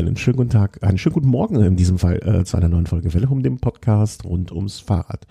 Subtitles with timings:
[0.00, 2.86] Einen schönen guten Tag, einen schönen guten Morgen in diesem Fall äh, zu einer neuen
[2.86, 5.26] Folge Welle um dem Podcast rund ums Fahrrad.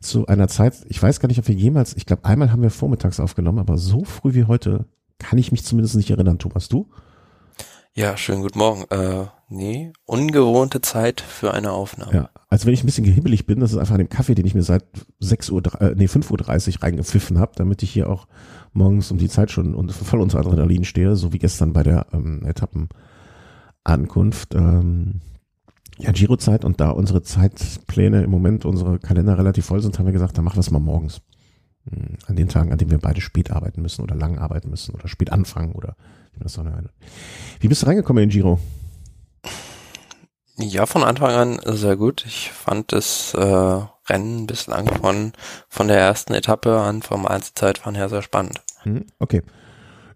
[0.00, 2.70] Zu einer Zeit, ich weiß gar nicht, ob wir jemals, ich glaube einmal haben wir
[2.70, 4.86] vormittags aufgenommen, aber so früh wie heute
[5.18, 6.38] kann ich mich zumindest nicht erinnern.
[6.38, 6.88] Thomas, du?
[7.92, 8.84] Ja, schönen guten Morgen.
[8.88, 12.14] Äh, nee, ungewohnte Zeit für eine Aufnahme.
[12.14, 14.46] Ja, also wenn ich ein bisschen gehibbelig bin, das ist einfach an dem Kaffee, den
[14.46, 14.84] ich mir seit
[15.20, 18.28] 6 Uhr, äh, nee, 5.30 Uhr reingepfiffen habe, damit ich hier auch
[18.72, 22.06] morgens um die Zeit schon und voll unter Adrenalin stehe, so wie gestern bei der
[22.14, 22.46] ähm,
[23.86, 24.54] Etappenankunft.
[24.54, 25.20] Ähm,
[25.98, 30.12] ja, Giro-Zeit und da unsere Zeitpläne im Moment, unsere Kalender relativ voll sind, haben wir
[30.12, 31.22] gesagt, dann machen wir es mal morgens.
[31.88, 34.94] Hm, an den Tagen, an denen wir beide spät arbeiten müssen oder lang arbeiten müssen
[34.94, 35.96] oder spät anfangen oder
[36.32, 36.90] wie man das so nennt.
[37.60, 38.58] Wie bist du reingekommen in Giro?
[40.58, 42.24] Ja, von Anfang an sehr gut.
[42.26, 45.32] Ich fand das äh, Rennen bislang von,
[45.68, 48.60] von der ersten Etappe an vom Einzelzeitfahren her sehr spannend.
[48.82, 49.42] Hm, okay.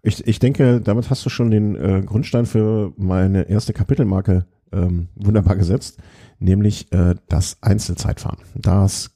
[0.03, 5.09] Ich, ich denke, damit hast du schon den äh, Grundstein für meine erste Kapitelmarke ähm,
[5.15, 5.99] wunderbar gesetzt,
[6.39, 8.39] nämlich äh, das Einzelzeitfahren.
[8.55, 9.11] Das,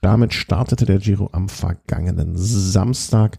[0.00, 3.38] damit startete der Giro am vergangenen Samstag.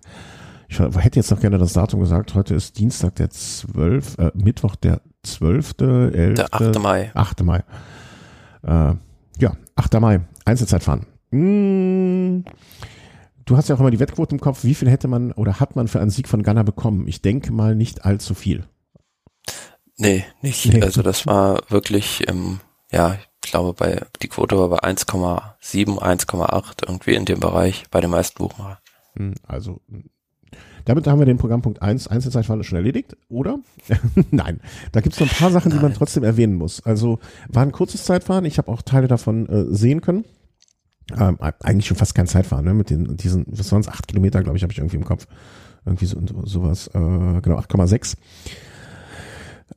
[0.69, 2.35] Ich hätte jetzt noch gerne das Datum gesagt.
[2.35, 6.79] Heute ist Dienstag, der 12., äh, Mittwoch, der 12., 11., Der 8.
[6.79, 7.11] Mai.
[7.13, 7.43] 8.
[7.43, 7.63] Mai.
[8.63, 8.93] Äh,
[9.39, 9.99] ja, 8.
[9.99, 11.05] Mai, Einzelzeitfahren.
[11.31, 12.43] Mmh.
[13.47, 14.65] Du hast ja auch immer die Wettquote im Kopf.
[14.65, 17.07] Wie viel hätte man oder hat man für einen Sieg von Ghana bekommen?
[17.07, 18.65] Ich denke mal nicht allzu viel.
[19.95, 20.65] Nee, nicht.
[20.71, 20.81] Nee.
[20.81, 22.59] Also das war wirklich, ähm,
[22.91, 28.01] ja, ich glaube, bei die Quote war bei 1,7, 1,8 irgendwie in dem Bereich bei
[28.01, 28.77] den meisten Buchmachern.
[29.15, 29.79] Hm, also
[30.83, 33.59] damit haben wir den Programmpunkt 1, Einzelzeitfahren schon erledigt, oder?
[34.31, 34.59] Nein,
[34.91, 35.79] da gibt es noch ein paar Sachen, Nein.
[35.79, 36.85] die man trotzdem erwähnen muss.
[36.85, 40.25] Also war ein kurzes Zeitfahren, ich habe auch Teile davon äh, sehen können.
[41.17, 42.73] Ähm, eigentlich schon fast kein Zeitfahren, ne?
[42.73, 45.27] Mit den, diesen, was waren es, acht Kilometer, glaube ich, habe ich irgendwie im Kopf.
[45.85, 48.17] Irgendwie so, sowas, äh, genau, 8,6.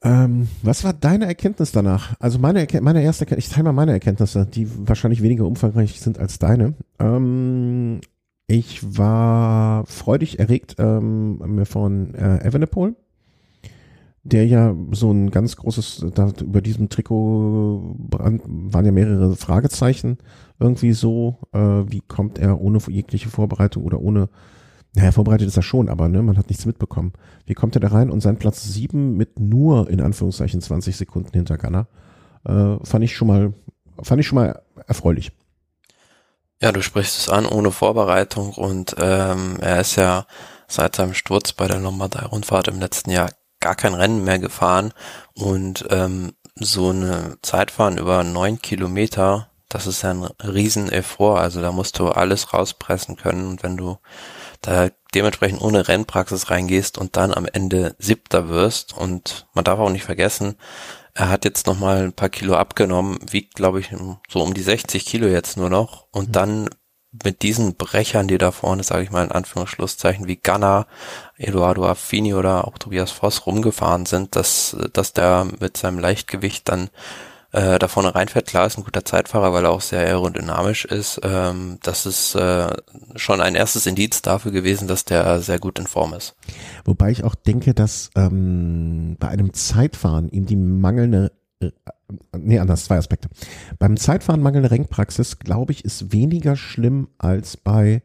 [0.02, 2.14] Ähm, was war deine Erkenntnis danach?
[2.20, 6.18] Also meine, meine erste Erkenntnis, ich teile mal meine Erkenntnisse, die wahrscheinlich weniger umfangreich sind
[6.18, 6.74] als deine.
[6.98, 8.00] Ähm,
[8.46, 12.96] ich war freudig erregt ähm, von äh, Evenepoel,
[14.22, 20.18] der ja so ein ganz großes, da über diesem Trikot waren ja mehrere Fragezeichen
[20.58, 24.28] irgendwie so, äh, wie kommt er ohne jegliche Vorbereitung oder ohne,
[24.94, 27.12] naja, vorbereitet ist er schon, aber ne, man hat nichts mitbekommen.
[27.46, 31.32] Wie kommt er da rein und sein Platz sieben mit nur in Anführungszeichen 20 Sekunden
[31.32, 31.86] hinter Ghana,
[32.44, 33.54] äh, fand ich schon mal,
[34.02, 35.32] fand ich schon mal erfreulich.
[36.60, 40.26] Ja, du sprichst es an, ohne Vorbereitung und ähm, er ist ja
[40.68, 43.30] seit seinem Sturz bei der Lombardei-Rundfahrt im letzten Jahr
[43.60, 44.92] gar kein Rennen mehr gefahren
[45.34, 51.38] und ähm, so eine Zeitfahren über neun Kilometer das ist ein riesen Effort.
[51.38, 53.46] Also da musst du alles rauspressen können.
[53.46, 53.98] Und wenn du
[54.60, 59.90] da dementsprechend ohne Rennpraxis reingehst und dann am Ende siebter wirst und man darf auch
[59.90, 60.56] nicht vergessen,
[61.14, 63.90] er hat jetzt nochmal ein paar Kilo abgenommen, wiegt glaube ich
[64.28, 66.32] so um die 60 Kilo jetzt nur noch und mhm.
[66.32, 66.70] dann
[67.24, 70.86] mit diesen Brechern, die da vorne, sage ich mal in Anführungsschlusszeichen, wie Ghana,
[71.40, 76.90] Eduardo Affini oder auch Tobias Voss rumgefahren sind, dass, dass der mit seinem Leichtgewicht dann
[77.52, 78.46] äh, da vorne reinfährt.
[78.46, 81.20] Klar ist ein guter Zeitfahrer, weil er auch sehr aerodynamisch ist.
[81.22, 82.68] Ähm, das ist äh,
[83.16, 86.36] schon ein erstes Indiz dafür gewesen, dass der sehr gut in Form ist.
[86.84, 91.70] Wobei ich auch denke, dass ähm, bei einem Zeitfahren ihm die mangelnde äh,
[92.36, 93.28] Nee, anders, zwei Aspekte.
[93.78, 98.02] Beim Zeitfahren mangelnde Rennpraxis, glaube ich, ist weniger schlimm als bei,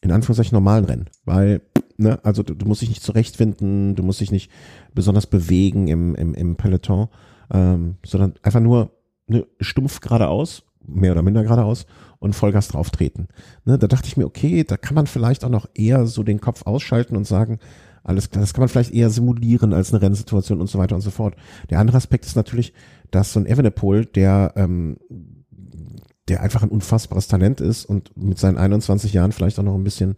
[0.00, 1.06] in Anführungszeichen, normalen Rennen.
[1.24, 1.60] Weil,
[1.98, 4.50] ne, also du, du musst dich nicht zurechtfinden, du musst dich nicht
[4.94, 7.08] besonders bewegen im, im, im Peloton
[7.52, 8.90] ähm, sondern einfach nur
[9.26, 11.86] ne, stumpf geradeaus, mehr oder minder geradeaus
[12.18, 13.28] und Vollgas drauf treten.
[13.64, 16.40] Ne, da dachte ich mir, okay, da kann man vielleicht auch noch eher so den
[16.40, 17.58] Kopf ausschalten und sagen,
[18.04, 21.00] alles klar, das kann man vielleicht eher simulieren als eine Rennsituation und so weiter und
[21.00, 21.34] so fort.
[21.70, 22.72] Der andere Aspekt ist natürlich,
[23.10, 24.98] dass so ein Evenepoel, der ähm,
[26.28, 29.84] der einfach ein unfassbares Talent ist und mit seinen 21 Jahren vielleicht auch noch ein
[29.84, 30.16] bisschen,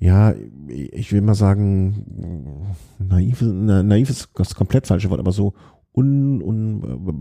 [0.00, 0.34] ja,
[0.66, 5.52] ich will mal sagen, naiv, naiv ist das komplett falsche Wort, aber so
[5.92, 7.18] un, un,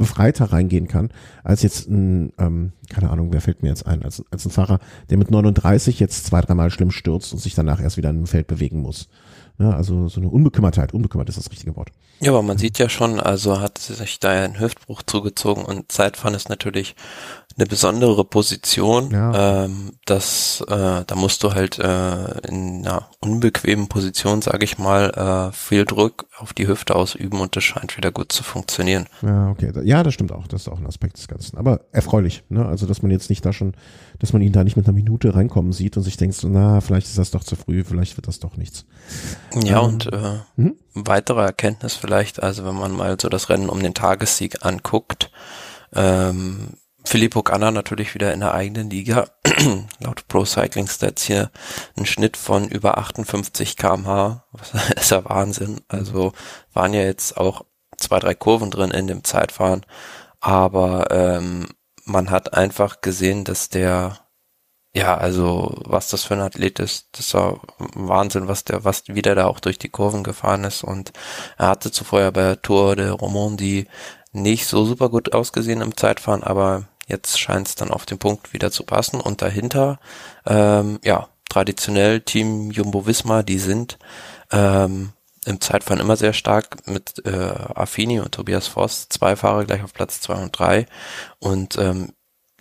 [0.54, 1.10] reingehen kann,
[1.44, 4.80] als jetzt ein, ähm, keine Ahnung, wer fällt mir jetzt ein, als, als ein Fahrer,
[5.10, 8.48] der mit 39 jetzt zwei, dreimal schlimm stürzt und sich danach erst wieder im Feld
[8.48, 9.10] bewegen muss.
[9.58, 11.92] Ja, also so eine Unbekümmertheit, unbekümmert ist das richtige Wort.
[12.22, 16.36] Ja, aber man sieht ja schon, also hat sich da ein Hüftbruch zugezogen und Zeitfahren
[16.36, 16.96] ist natürlich
[17.60, 19.12] eine besondere Position.
[19.12, 19.66] Ja.
[19.66, 25.50] Ähm, das, äh, da musst du halt äh, in einer unbequemen Position, sage ich mal,
[25.52, 29.08] äh, viel Druck auf die Hüfte ausüben und das scheint wieder gut zu funktionieren.
[29.22, 29.72] Ja, okay.
[29.84, 30.48] Ja, das stimmt auch.
[30.48, 31.58] Das ist auch ein Aspekt des Ganzen.
[31.58, 32.66] Aber erfreulich, ne?
[32.66, 33.74] Also, dass man jetzt nicht da schon,
[34.20, 36.80] dass man ihn da nicht mit einer Minute reinkommen sieht und sich denkt, so, na,
[36.82, 38.86] vielleicht ist das doch zu früh, vielleicht wird das doch nichts.
[39.64, 40.76] Ja, ähm, und äh, hm?
[40.94, 42.09] weitere Erkenntnis vielleicht,
[42.42, 45.32] also wenn man mal so das Rennen um den Tagessieg anguckt,
[45.94, 46.74] ähm,
[47.06, 49.30] Filippo Ganna natürlich wieder in der eigenen Liga.
[50.00, 51.50] Laut Pro Cycling Stats hier
[51.98, 54.44] ein Schnitt von über 58 kmh.
[54.94, 55.82] Das ist ja Wahnsinn.
[55.88, 56.34] Also
[56.74, 57.66] waren ja jetzt auch
[57.98, 59.86] zwei, drei Kurven drin in dem Zeitfahren.
[60.40, 61.70] Aber ähm,
[62.06, 64.20] man hat einfach gesehen, dass der,
[65.00, 69.34] ja, also was das für ein Athlet ist, das war Wahnsinn, was der, was wieder
[69.34, 70.84] da auch durch die Kurven gefahren ist.
[70.84, 71.14] Und
[71.58, 73.88] er hatte zuvor ja bei Tour de Romandie
[74.34, 78.52] nicht so super gut ausgesehen im Zeitfahren, aber jetzt scheint es dann auf den Punkt
[78.54, 79.22] wieder zu passen.
[79.22, 80.00] Und dahinter,
[80.46, 84.00] ähm, ja, traditionell Team Jumbo Visma, die sind
[84.52, 85.14] ähm,
[85.46, 89.94] im Zeitfahren immer sehr stark mit äh, Affini und Tobias Voss, zwei Fahrer gleich auf
[89.94, 90.88] Platz zwei und drei.
[91.40, 92.12] Und ähm,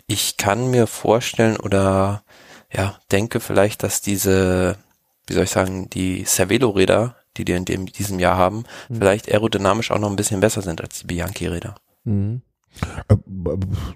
[0.07, 2.23] ich kann mir vorstellen oder
[2.73, 4.77] ja, denke vielleicht, dass diese,
[5.27, 8.97] wie soll ich sagen, die Cervelo-Räder die die in dem, diesem Jahr haben, mhm.
[8.97, 11.77] vielleicht aerodynamisch auch noch ein bisschen besser sind als die Bianchi-Räder.
[12.05, 12.43] Mhm.
[13.09, 13.17] Äh,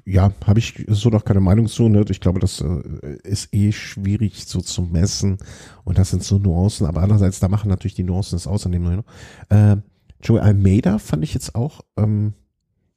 [0.06, 1.88] ja, habe ich so noch keine Meinung zu.
[1.88, 2.04] Ne?
[2.08, 5.38] Ich glaube, das äh, ist eh schwierig so zu messen
[5.84, 6.86] und das sind so Nuancen.
[6.86, 9.04] Aber andererseits, da machen natürlich die Nuancen das aus an dem
[9.50, 9.76] äh,
[10.22, 12.34] Joey Almeida fand ich jetzt auch, ähm,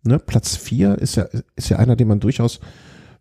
[0.03, 2.59] ne, Platz vier ist ja, ist ja einer, den man durchaus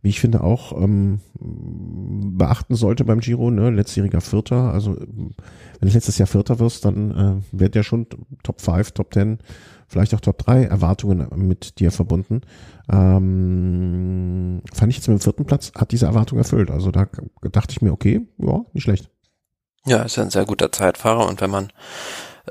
[0.05, 3.71] wie ich finde, auch ähm, beachten sollte beim Giro, ne?
[3.71, 4.71] letztjähriger Vierter.
[4.71, 5.35] Also wenn
[5.81, 8.07] du letztes Jahr Vierter wirst, dann äh, wird ja schon
[8.43, 9.39] Top 5, Top 10,
[9.89, 12.43] vielleicht auch Top 3 Erwartungen mit dir verbunden.
[12.93, 16.71] Ähm, fand ich jetzt mit dem vierten Platz, hat diese Erwartung erfüllt.
[16.71, 17.07] Also da
[17.41, 19.09] dachte ich mir, okay, ja, nicht schlecht.
[19.87, 21.73] Ja, ist ein sehr guter Zeitfahrer und wenn man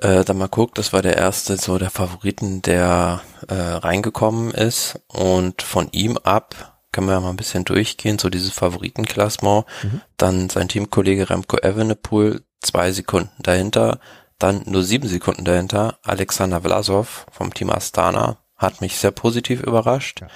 [0.02, 5.00] äh, dann mal guckt, das war der erste so der Favoriten, der äh, reingekommen ist
[5.08, 9.66] und von ihm ab können wir ja mal ein bisschen durchgehen, so dieses Favoritenklassement.
[9.84, 10.02] Mhm.
[10.16, 14.00] Dann sein Teamkollege Remco Evenepoel, zwei Sekunden dahinter.
[14.40, 15.98] Dann nur sieben Sekunden dahinter.
[16.04, 20.22] Alexander Vlasov vom Team Astana hat mich sehr positiv überrascht.
[20.22, 20.28] Ja.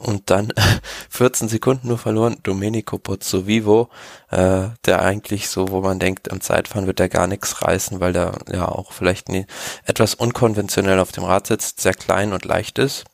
[0.00, 0.52] Und dann
[1.10, 3.90] 14 Sekunden nur verloren, Domenico Pozzovivo,
[4.30, 8.12] äh, der eigentlich so, wo man denkt, im Zeitfahren wird er gar nichts reißen, weil
[8.12, 9.46] der ja auch vielleicht nie,
[9.84, 13.04] etwas unkonventionell auf dem Rad sitzt, sehr klein und leicht ist.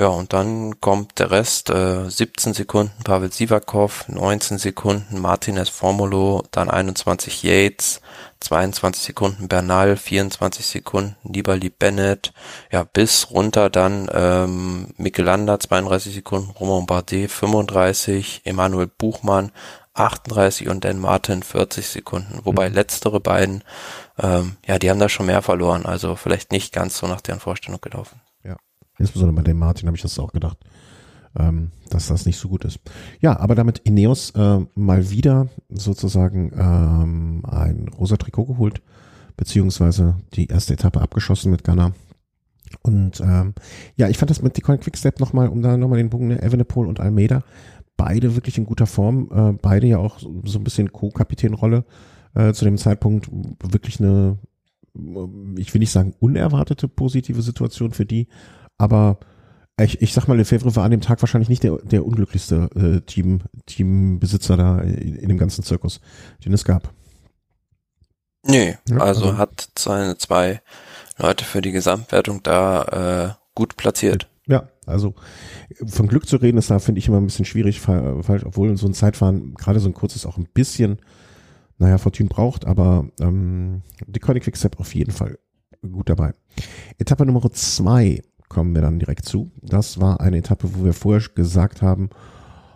[0.00, 6.44] Ja, und dann kommt der Rest, äh, 17 Sekunden Pavel Sivakov, 19 Sekunden Martinez Formulo,
[6.52, 8.00] dann 21 Yates,
[8.38, 12.32] 22 Sekunden Bernal, 24 Sekunden Nibali Bennett,
[12.70, 19.50] ja, bis runter dann ähm, Michelanda, 32 Sekunden, Romain Bardet, 35, Emanuel Buchmann,
[19.94, 22.38] 38 und Dan Martin 40 Sekunden.
[22.44, 22.76] Wobei mhm.
[22.76, 23.64] letztere beiden,
[24.16, 27.40] ähm, ja, die haben da schon mehr verloren, also vielleicht nicht ganz so nach deren
[27.40, 28.20] Vorstellung gelaufen.
[28.98, 30.58] Insbesondere bei dem Martin habe ich das auch gedacht,
[31.38, 32.80] ähm, dass das nicht so gut ist.
[33.20, 38.82] Ja, aber damit Ineos äh, mal wieder sozusagen ähm, ein rosa Trikot geholt,
[39.36, 41.92] beziehungsweise die erste Etappe abgeschossen mit Ghana.
[42.82, 43.54] Und ähm,
[43.96, 46.86] ja, ich fand das mit Decoy Quickstep nochmal, um da nochmal den Bogen, ne, Evenepoel
[46.86, 47.42] und Almeida,
[47.96, 51.84] beide wirklich in guter Form, äh, beide ja auch so, so ein bisschen Co-Kapitänrolle
[52.34, 53.30] äh, zu dem Zeitpunkt,
[53.62, 54.38] wirklich eine,
[55.56, 58.28] ich will nicht sagen unerwartete positive Situation für die,
[58.78, 59.18] aber
[59.80, 63.00] ich, ich sag mal, Lefebvre war an dem Tag wahrscheinlich nicht der, der unglücklichste äh,
[63.02, 66.00] Team, Teambesitzer da in, in dem ganzen Zirkus,
[66.44, 66.92] den es gab.
[68.44, 70.62] Nee, ja, also, also, hat seine zwei
[71.18, 74.28] Leute für die Gesamtwertung da äh, gut platziert.
[74.46, 75.14] Ja, also
[75.86, 78.86] von Glück zu reden ist da, finde ich, immer ein bisschen schwierig, falsch, obwohl so
[78.86, 81.00] ein Zeitfahren, gerade so ein kurzes, auch ein bisschen,
[81.76, 85.38] naja, Fortune braucht, aber ähm, die Koenig Quickstep auf jeden Fall
[85.82, 86.32] gut dabei.
[86.98, 89.50] Etappe Nummer zwei kommen wir dann direkt zu.
[89.62, 92.10] Das war eine Etappe, wo wir vorher gesagt haben,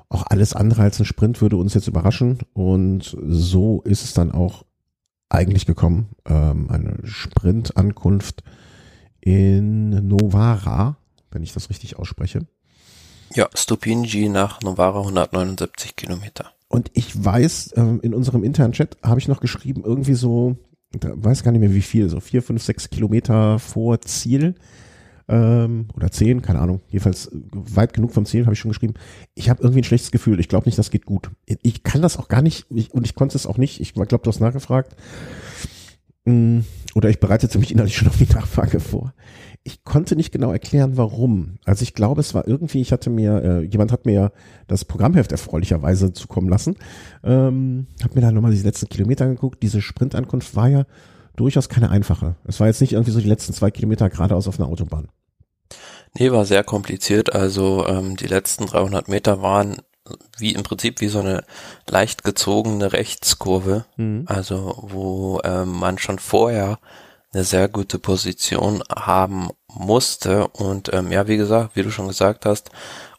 [0.09, 2.39] auch alles andere als ein Sprint würde uns jetzt überraschen.
[2.53, 4.65] Und so ist es dann auch
[5.31, 6.11] eigentlich gekommen.
[6.27, 8.43] Ähm, eine Sprintankunft
[9.21, 10.97] in Novara,
[11.31, 12.47] wenn ich das richtig ausspreche.
[13.35, 16.53] Ja, Stupingi nach Novara 179 Kilometer.
[16.69, 20.57] Und ich weiß, ähm, in unserem internen Chat habe ich noch geschrieben, irgendwie so,
[21.01, 24.55] weiß gar nicht mehr wie viel, so vier, fünf, sechs Kilometer vor Ziel
[25.29, 28.95] ähm, oder zehn, keine Ahnung, jedenfalls weit genug vom Ziel, habe ich schon geschrieben.
[29.35, 30.41] Ich habe irgendwie ein schlechtes Gefühl.
[30.41, 31.31] Ich glaube nicht, das geht gut.
[31.47, 33.81] Ich kann das auch gar nicht ich, und ich konnte es auch nicht.
[33.81, 34.97] Ich glaube, du hast nachgefragt.
[36.25, 36.61] Mm,
[36.95, 39.13] oder ich bereitete mich innerlich schon auf die Nachfrage vor.
[39.65, 41.59] ich konnte nicht genau erklären, warum.
[41.65, 44.33] Also ich glaube, es war irgendwie, ich hatte mir, äh, jemand hat mir
[44.67, 46.77] das Programmheft erfreulicherweise zukommen lassen,
[47.23, 49.63] ähm, habe mir da nochmal die letzten Kilometer angeguckt.
[49.63, 50.87] Diese Sprintankunft war ja
[51.37, 52.37] durchaus keine einfache.
[52.45, 55.09] Es war jetzt nicht irgendwie so die letzten zwei Kilometer geradeaus auf einer Autobahn.
[56.15, 57.35] Nee, war sehr kompliziert.
[57.35, 59.83] Also ähm, die letzten 300 Meter waren
[60.39, 61.45] wie im Prinzip wie so eine
[61.89, 64.25] leicht gezogene Rechtskurve, mhm.
[64.27, 66.79] also wo ähm, man schon vorher
[67.33, 72.45] eine sehr gute Position haben musste und ähm, ja, wie gesagt, wie du schon gesagt
[72.45, 72.71] hast,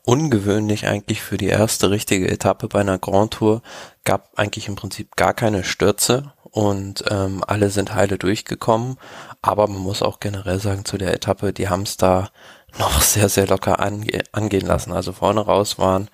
[0.05, 3.61] ungewöhnlich eigentlich für die erste richtige Etappe bei einer Grand Tour
[4.03, 8.97] gab eigentlich im Prinzip gar keine Stürze und ähm, alle sind heile durchgekommen,
[9.41, 12.29] aber man muss auch generell sagen zu der Etappe, die haben es da
[12.77, 14.93] noch sehr, sehr locker ange angehen lassen.
[14.93, 16.09] Also vorne raus waren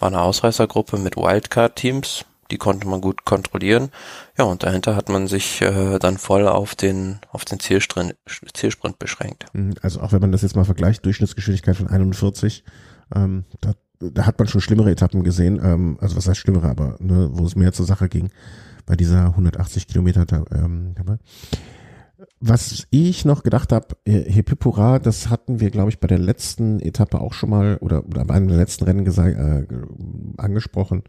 [0.00, 3.90] war eine Ausreißergruppe mit Wildcard-Teams, die konnte man gut kontrollieren.
[4.36, 8.16] Ja, und dahinter hat man sich äh, dann voll auf den, auf den Zielsprint,
[8.52, 9.46] Zielsprint beschränkt.
[9.52, 12.64] Mhm, also auch wenn man das jetzt mal vergleicht, Durchschnittsgeschwindigkeit von 41,
[13.14, 13.74] ähm, da,
[14.12, 17.44] da hat man schon schlimmere Etappen gesehen, ähm, also was heißt schlimmere, aber ne, wo
[17.44, 18.30] es mehr zur Sache ging,
[18.86, 20.94] bei dieser 180 Kilometer ähm,
[22.40, 27.20] was ich noch gedacht habe, Hepipura, das hatten wir, glaube ich, bei der letzten Etappe
[27.20, 29.66] auch schon mal oder, oder bei einem der letzten Rennen gesagt, äh,
[30.36, 31.04] angesprochen,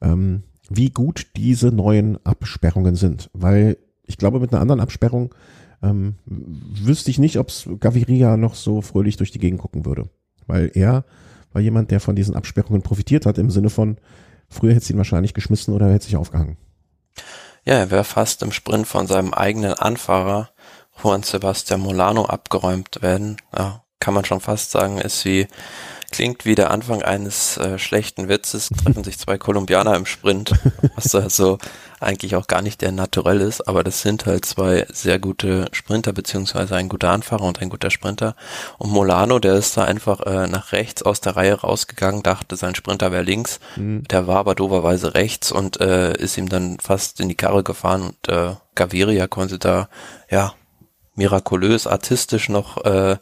[0.00, 3.30] ähm, wie gut diese neuen Absperrungen sind.
[3.32, 5.34] Weil ich glaube, mit einer anderen Absperrung
[5.82, 10.08] ähm, wüsste ich nicht, ob Gaviria noch so fröhlich durch die Gegend gucken würde.
[10.46, 11.04] Weil er
[11.52, 13.98] war jemand, der von diesen Absperrungen profitiert hat, im Sinne von,
[14.48, 16.56] früher hätte es ihn wahrscheinlich geschmissen oder hätte sich aufgehangen.
[17.64, 20.50] Ja, er wäre fast im Sprint von seinem eigenen Anfahrer
[21.02, 23.36] Juan Sebastian Molano abgeräumt werden.
[23.56, 25.46] Ja, kann man schon fast sagen, ist wie
[26.10, 30.52] klingt wie der Anfang eines äh, schlechten Witzes, treffen sich zwei Kolumbianer im Sprint,
[30.94, 31.58] was also
[32.00, 36.12] eigentlich auch gar nicht der naturell ist, aber das sind halt zwei sehr gute Sprinter,
[36.12, 38.34] beziehungsweise ein guter Anfahrer und ein guter Sprinter.
[38.78, 42.74] Und Molano, der ist da einfach äh, nach rechts aus der Reihe rausgegangen, dachte, sein
[42.74, 44.04] Sprinter wäre links, mhm.
[44.04, 48.02] der war aber doberweise rechts und äh, ist ihm dann fast in die Karre gefahren
[48.02, 49.88] und äh, Gaviria konnte da,
[50.30, 50.54] ja,
[51.14, 53.18] mirakulös, artistisch noch äh,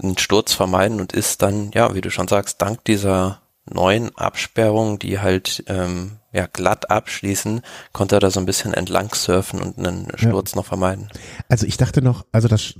[0.00, 3.40] einen Sturz vermeiden und ist dann, ja, wie du schon sagst, dank dieser
[3.70, 7.62] neuen Absperrungen, die halt ähm, ja glatt abschließen,
[7.92, 10.56] konnte er da so ein bisschen entlang surfen und einen Sturz ja.
[10.56, 11.08] noch vermeiden.
[11.48, 12.74] Also ich dachte noch, also das,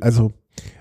[0.00, 0.32] also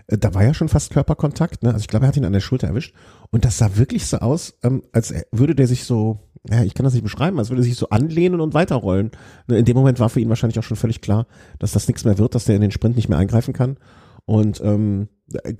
[0.08, 1.70] äh, da war ja schon fast Körperkontakt, ne?
[1.70, 2.94] Also ich glaube, er hat ihn an der Schulter erwischt
[3.30, 6.20] und das sah wirklich so aus, ähm, als würde der sich so,
[6.50, 9.12] ja, ich kann das nicht beschreiben, als würde er sich so anlehnen und weiterrollen.
[9.48, 11.28] Ne, in dem Moment war für ihn wahrscheinlich auch schon völlig klar,
[11.60, 13.78] dass das nichts mehr wird, dass der in den Sprint nicht mehr eingreifen kann.
[14.26, 15.08] Und ähm,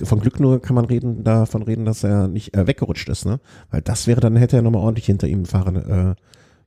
[0.04, 3.40] von Glück nur kann man reden, davon reden, dass er nicht äh, weggerutscht ist, ne?
[3.70, 6.22] Weil das wäre, dann hätte er nochmal ordentlich hinter ihm fahrende, äh,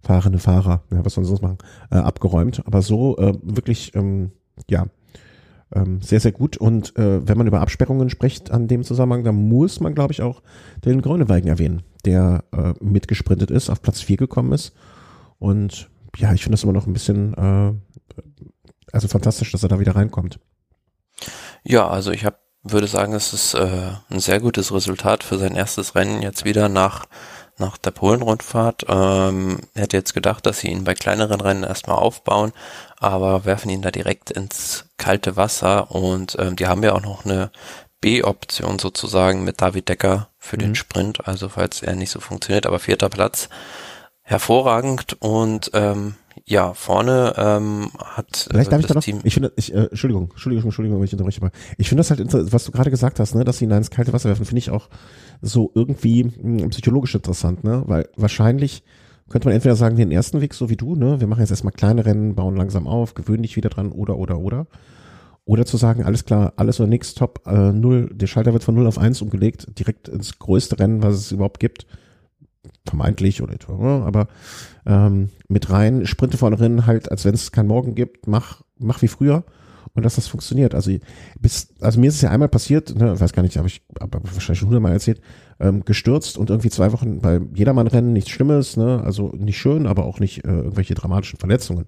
[0.07, 1.59] fahrende Fahrer, ja, was soll sonst machen,
[1.91, 2.63] äh, abgeräumt.
[2.67, 4.33] Aber so äh, wirklich, ähm,
[4.71, 4.87] ja,
[5.75, 6.57] ähm, sehr, sehr gut.
[6.57, 10.23] Und äh, wenn man über Absperrungen spricht an dem Zusammenhang, dann muss man, glaube ich,
[10.23, 10.43] auch
[10.85, 14.75] den Gröneweigen erwähnen, der äh, mitgesprintet ist, auf Platz 4 gekommen ist.
[15.39, 17.73] Und ja, ich finde das immer noch ein bisschen, äh,
[18.93, 20.39] also fantastisch, dass er da wieder reinkommt.
[21.65, 25.57] Ja, also ich hab, würde sagen, es ist äh, ein sehr gutes Resultat für sein
[25.57, 27.07] erstes Rennen jetzt wieder nach
[27.59, 28.85] nach der Polenrundfahrt.
[28.89, 32.53] Ähm, hätte jetzt gedacht, dass sie ihn bei kleineren Rennen erstmal aufbauen,
[32.99, 37.25] aber werfen ihn da direkt ins kalte Wasser und ähm, die haben ja auch noch
[37.25, 37.51] eine
[38.01, 40.61] B-Option sozusagen mit David Decker für mhm.
[40.61, 43.49] den Sprint, also falls er nicht so funktioniert, aber vierter Platz
[44.23, 49.21] hervorragend und ähm, ja, vorne ähm, hat Vielleicht darf ich da noch, Team.
[49.25, 51.51] Ich finde, ich, äh, Entschuldigung, Entschuldigung, Entschuldigung, wenn ich unterbreche mal.
[51.79, 54.13] Ich finde das halt, was du gerade gesagt hast, ne, dass sie ihn ins kalte
[54.13, 54.91] Wasser werfen, finde ich auch
[55.41, 58.83] so irgendwie mh, hm, psychologisch interessant, ne, weil wahrscheinlich
[59.31, 61.73] könnte man entweder sagen, den ersten Weg, so wie du, ne, wir machen jetzt erstmal
[61.73, 64.67] kleine Rennen, bauen langsam auf, gewöhnen dich wieder dran, oder, oder, oder.
[65.47, 68.75] Oder zu sagen, alles klar, alles oder nichts, top, äh, null, der Schalter wird von
[68.75, 71.87] null auf eins umgelegt, direkt ins größte Rennen, was es überhaupt gibt
[72.87, 74.29] vermeintlich oder ne, aber
[74.87, 79.03] ähm, mit rein, sprinte vorne drin, halt, als wenn es kein Morgen gibt, mach, mach
[79.03, 79.45] wie früher
[79.95, 80.75] und dass das funktioniert.
[80.75, 80.93] Also
[81.41, 84.21] bis, also mir ist es ja einmal passiert, ne, weiß gar nicht, habe ich aber
[84.23, 85.21] wahrscheinlich schon hundertmal erzählt,
[85.61, 90.05] ähm, gestürzt und irgendwie zwei Wochen bei Jedermann-Rennen nichts Schlimmes, ne, also nicht schön, aber
[90.05, 91.87] auch nicht äh, irgendwelche dramatischen Verletzungen.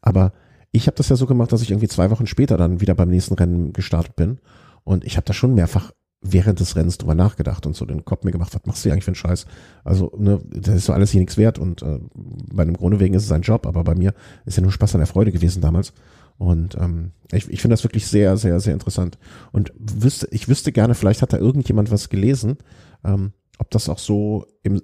[0.00, 0.32] Aber
[0.72, 3.08] ich habe das ja so gemacht, dass ich irgendwie zwei Wochen später dann wieder beim
[3.08, 4.38] nächsten Rennen gestartet bin
[4.84, 8.24] und ich habe da schon mehrfach während des Rennens drüber nachgedacht und so den Kopf
[8.24, 9.46] mir gemacht, was machst du eigentlich für einen Scheiß?
[9.84, 13.14] Also, ne, das ist so alles hier nichts wert und äh, bei einem Grunde wegen
[13.14, 15.62] ist es ein Job, aber bei mir ist ja nur Spaß an der Freude gewesen
[15.62, 15.92] damals.
[16.38, 19.18] Und ähm, ich, ich finde das wirklich sehr, sehr, sehr interessant.
[19.52, 22.58] Und wüsste, ich wüsste gerne, vielleicht hat da irgendjemand was gelesen,
[23.04, 24.82] ähm, ob das auch so im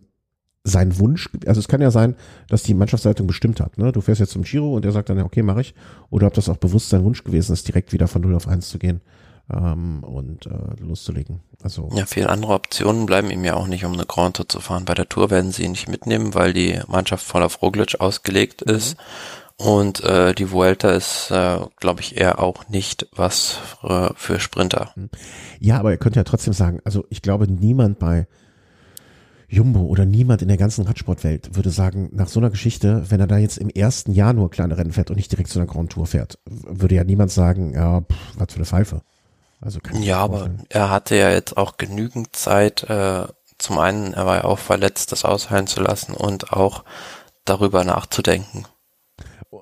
[0.65, 2.15] sein Wunsch, also es kann ja sein,
[2.49, 3.91] dass die Mannschaftsleitung bestimmt hat, ne?
[3.91, 5.75] Du fährst jetzt zum Giro und der sagt dann, okay, mache ich.
[6.09, 8.69] Oder ob das auch bewusst sein Wunsch gewesen ist, direkt wieder von 0 auf 1
[8.69, 9.01] zu gehen.
[9.51, 11.41] Ähm, und äh, loszulegen.
[11.63, 14.61] Also ja, viele andere Optionen bleiben ihm ja auch nicht, um eine Grand Tour zu
[14.61, 14.85] fahren.
[14.85, 18.75] Bei der Tour werden sie ihn nicht mitnehmen, weil die Mannschaft voller Roglic ausgelegt mhm.
[18.75, 18.97] ist.
[19.57, 24.41] Und äh, die Vuelta ist, äh, glaube ich, eher auch nicht was für, äh, für
[24.41, 24.91] Sprinter.
[24.97, 25.11] Mhm.
[25.61, 28.27] Ja, aber ihr könnt ja trotzdem sagen, also ich glaube, niemand bei
[29.49, 33.27] Jumbo oder niemand in der ganzen Radsportwelt würde sagen, nach so einer Geschichte, wenn er
[33.27, 35.93] da jetzt im ersten Jahr nur kleine Rennen fährt und nicht direkt zu einer Grand
[35.93, 39.03] Tour fährt, würde ja niemand sagen, ja, pff, was für eine Pfeife.
[39.63, 43.27] Also ja, aber er hatte ja jetzt auch genügend Zeit, äh,
[43.59, 46.85] zum einen, er war ja auch verletzt, das ausheilen zu lassen und auch
[47.45, 48.67] darüber nachzudenken.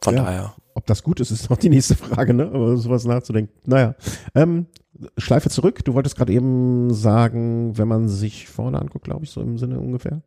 [0.03, 0.55] Von ja, daher.
[0.75, 2.47] Ob das gut ist, ist noch die nächste Frage, ne?
[2.47, 3.53] Aber sowas nachzudenken.
[3.67, 3.95] Naja.
[4.35, 4.69] Ähm,
[5.19, 5.85] Schleife zurück.
[5.85, 9.79] Du wolltest gerade eben sagen, wenn man sich vorne anguckt, glaube ich, so im Sinne
[9.79, 10.23] ungefähr.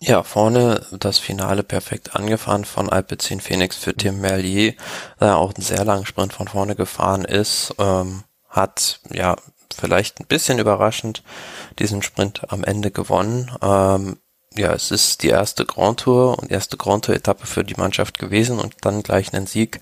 [0.00, 4.74] Ja, vorne das Finale perfekt angefahren von Alpecin Phoenix für Tim Merlier,
[5.20, 9.36] der auch einen sehr langen Sprint von vorne gefahren ist, ähm, hat ja
[9.74, 11.22] vielleicht ein bisschen überraschend
[11.78, 13.50] diesen Sprint am Ende gewonnen.
[13.60, 14.16] Ähm,
[14.56, 18.18] ja, es ist die erste Grand Tour und erste Grand Tour Etappe für die Mannschaft
[18.18, 19.80] gewesen und dann gleich einen Sieg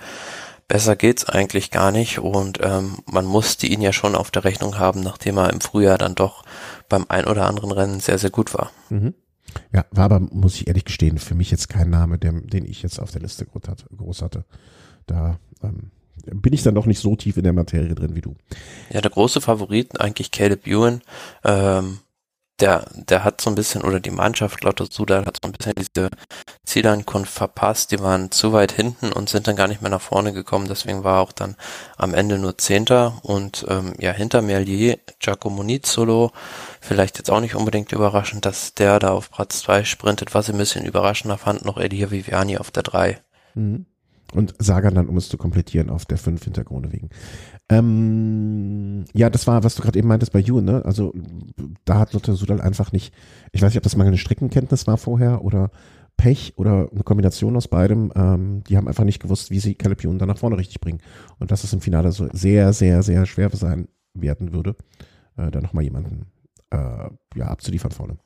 [0.72, 4.78] Besser geht's eigentlich gar nicht und ähm, man musste ihn ja schon auf der Rechnung
[4.78, 6.44] haben, nachdem er im Frühjahr dann doch
[6.88, 8.70] beim ein oder anderen Rennen sehr, sehr gut war.
[8.88, 9.12] Mhm.
[9.70, 12.82] Ja, war aber, muss ich ehrlich gestehen, für mich jetzt kein Name, der, den ich
[12.82, 14.46] jetzt auf der Liste groß hatte.
[15.04, 15.90] Da ähm,
[16.24, 18.34] bin ich dann doch nicht so tief in der Materie drin wie du.
[18.90, 21.02] Ja, der große Favorit eigentlich Caleb Ewan.
[21.44, 21.98] Ähm,
[22.60, 25.74] der, der hat so ein bisschen, oder die Mannschaft Lotto Sudal hat so ein bisschen
[25.76, 26.10] diese
[26.64, 27.90] Zielankunft verpasst.
[27.90, 30.68] Die waren zu weit hinten und sind dann gar nicht mehr nach vorne gekommen.
[30.68, 31.56] Deswegen war auch dann
[31.96, 33.18] am Ende nur Zehnter.
[33.22, 36.30] Und ähm, ja, hinter Merlier, Giacomo Nizzolo,
[36.80, 40.34] vielleicht jetzt auch nicht unbedingt überraschend, dass der da auf Platz zwei sprintet.
[40.34, 43.20] Was ich ein bisschen überraschender fand, noch Elia Viviani auf der drei.
[43.54, 43.86] Mhm.
[44.32, 47.10] Und Sagan dann, um es zu komplettieren, auf der fünf Hintergründe wegen.
[47.68, 50.84] Ähm, ja, das war, was du gerade eben meintest bei You, ne?
[50.84, 51.12] Also
[51.84, 53.14] da hat Lotte Sudal einfach nicht,
[53.52, 55.70] ich weiß nicht, ob das mangelnde Streckenkenntnis war vorher oder
[56.16, 58.12] Pech oder eine Kombination aus beidem.
[58.14, 61.00] Ähm, die haben einfach nicht gewusst, wie sie Caleb Ewan dann nach vorne richtig bringen.
[61.38, 64.76] Und dass es im Finale so sehr, sehr, sehr schwer sein werden würde,
[65.36, 66.26] äh, da nochmal jemanden
[66.70, 68.18] äh, ja, abzuliefern vorne.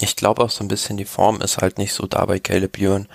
[0.00, 2.78] Ich glaube auch so ein bisschen, die Form ist halt nicht so da bei Caleb
[2.78, 3.08] Ewan,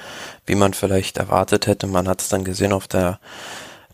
[0.46, 1.88] wie man vielleicht erwartet hätte.
[1.88, 3.20] Man hat es dann gesehen auf der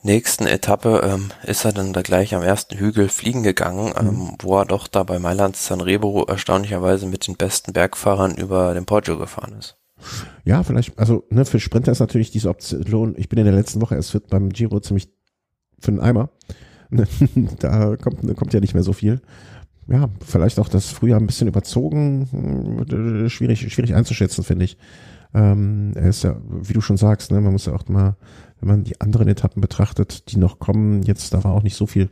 [0.05, 4.35] nächsten Etappe ähm, ist er dann da gleich am ersten Hügel fliegen gegangen, ähm, mhm.
[4.41, 9.17] wo er doch da bei Mailand Sanremo erstaunlicherweise mit den besten Bergfahrern über den Poggio
[9.17, 9.77] gefahren ist.
[10.43, 13.81] Ja, vielleicht, also ne, für Sprinter ist natürlich diese Option, ich bin in der letzten
[13.81, 15.09] Woche erst fit beim Giro ziemlich
[15.79, 16.29] für den Eimer.
[17.59, 19.21] da kommt, kommt ja nicht mehr so viel.
[19.87, 24.77] Ja, vielleicht auch das Frühjahr ein bisschen überzogen, hm, schwierig, schwierig einzuschätzen, finde ich.
[25.33, 28.15] Ähm, er ist ja, wie du schon sagst, ne, man muss ja auch mal
[28.59, 31.85] wenn man die anderen Etappen betrachtet, die noch kommen, jetzt, da war auch nicht so
[31.85, 32.09] viel,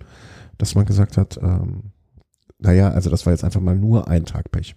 [0.57, 1.91] dass man gesagt hat, ähm,
[2.59, 4.75] naja, also das war jetzt einfach mal nur ein Tag Pech.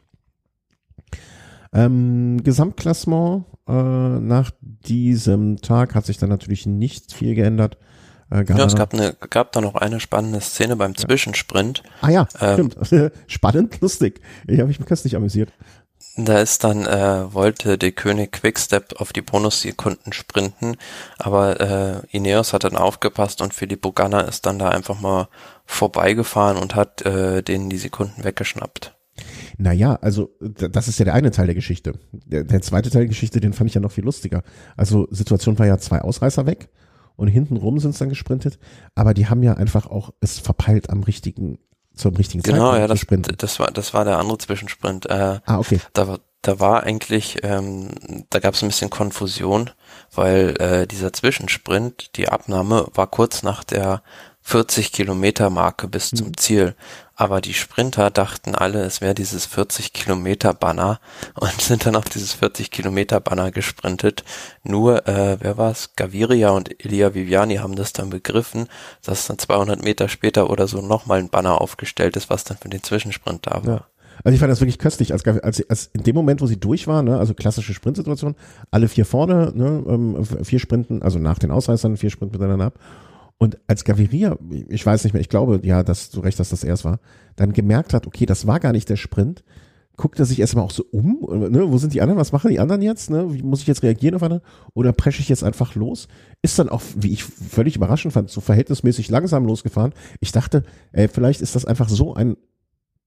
[1.73, 7.77] Ähm, Gesamtklassement äh, nach diesem Tag hat sich dann natürlich nicht viel geändert.
[8.31, 11.83] Äh, ja, es gab, eine, gab da noch eine spannende Szene beim Zwischensprint.
[12.01, 13.13] Ah ja, ähm, stimmt.
[13.27, 14.21] Spannend, lustig.
[14.47, 15.53] Ich habe mich köstlich amüsiert.
[16.19, 20.77] Da ist dann, äh, wollte der König Quickstep auf die Bonussekunden sprinten,
[21.19, 25.29] aber äh, Ineos hat dann aufgepasst und Filippo Ganna ist dann da einfach mal
[25.67, 28.95] vorbeigefahren und hat äh, denen die Sekunden weggeschnappt.
[29.59, 31.95] Naja, also das ist ja der eine Teil der Geschichte.
[32.13, 34.43] Der, der zweite Teil der Geschichte, den fand ich ja noch viel lustiger.
[34.77, 36.69] Also Situation war ja zwei Ausreißer weg
[37.17, 38.59] und hintenrum sind es dann gesprintet,
[38.95, 41.59] aber die haben ja einfach auch es verpeilt am richtigen
[41.95, 43.35] zum richtigen genau, Zeitpunkt ja, das, sprinten.
[43.39, 45.07] das war das war der andere Zwischensprint.
[45.07, 45.81] Äh, ah, okay.
[45.95, 47.89] Da, da war eigentlich, ähm,
[48.31, 49.71] da gab es ein bisschen Konfusion,
[50.15, 54.03] weil äh, dieser Zwischensprint, die Abnahme war kurz nach der
[54.43, 56.17] 40 Kilometer Marke bis mhm.
[56.17, 56.77] zum Ziel.
[57.17, 61.01] Aber die Sprinter dachten alle, es wäre dieses 40 Kilometer Banner
[61.35, 64.23] und sind dann auf dieses 40 Kilometer Banner gesprintet.
[64.63, 65.95] Nur, äh, wer war's?
[65.97, 68.69] Gaviria und Elia Viviani haben das dann begriffen,
[69.03, 72.69] dass dann 200 Meter später oder so nochmal ein Banner aufgestellt ist, was dann für
[72.69, 73.75] den Zwischensprint da war.
[73.75, 73.87] Ja.
[74.25, 76.87] Also ich fand das wirklich köstlich, als, als, als in dem Moment, wo sie durch
[76.87, 78.35] waren, ne, also klassische Sprintsituation,
[78.71, 82.79] alle vier vorne, ne, ähm, vier Sprinten, also nach den Ausreißern, vier Sprinten miteinander ab.
[83.39, 86.65] Und als Gaviria, ich weiß nicht mehr, ich glaube, ja, dass du recht, dass das
[86.65, 87.01] erst war,
[87.37, 89.45] dann gemerkt hat, okay, das war gar nicht der Sprint,
[89.97, 91.21] guckt er sich erstmal auch so um,
[91.51, 93.83] ne, wo sind die anderen, was machen die anderen jetzt, ne, wie muss ich jetzt
[93.83, 94.43] reagieren auf andere,
[94.75, 96.09] oder presche ich jetzt einfach los,
[96.43, 99.93] ist dann auch, wie ich völlig überraschend fand, so verhältnismäßig langsam losgefahren.
[100.21, 102.37] Ich dachte, ey, vielleicht ist das einfach so ein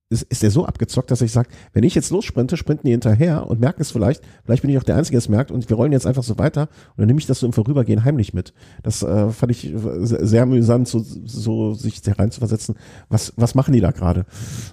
[0.09, 3.47] ist, ist der so abgezockt, dass ich sage, wenn ich jetzt lossprinte, sprinten die hinterher
[3.47, 5.75] und merken es vielleicht, vielleicht bin ich auch der Einzige, der es merkt und wir
[5.75, 8.53] rollen jetzt einfach so weiter und dann nehme ich das so im Vorübergehen heimlich mit.
[8.81, 12.75] Das äh, fand ich sehr, sehr amüsant, so, so sich reinzuversetzen.
[13.09, 14.25] Was, was machen die da gerade?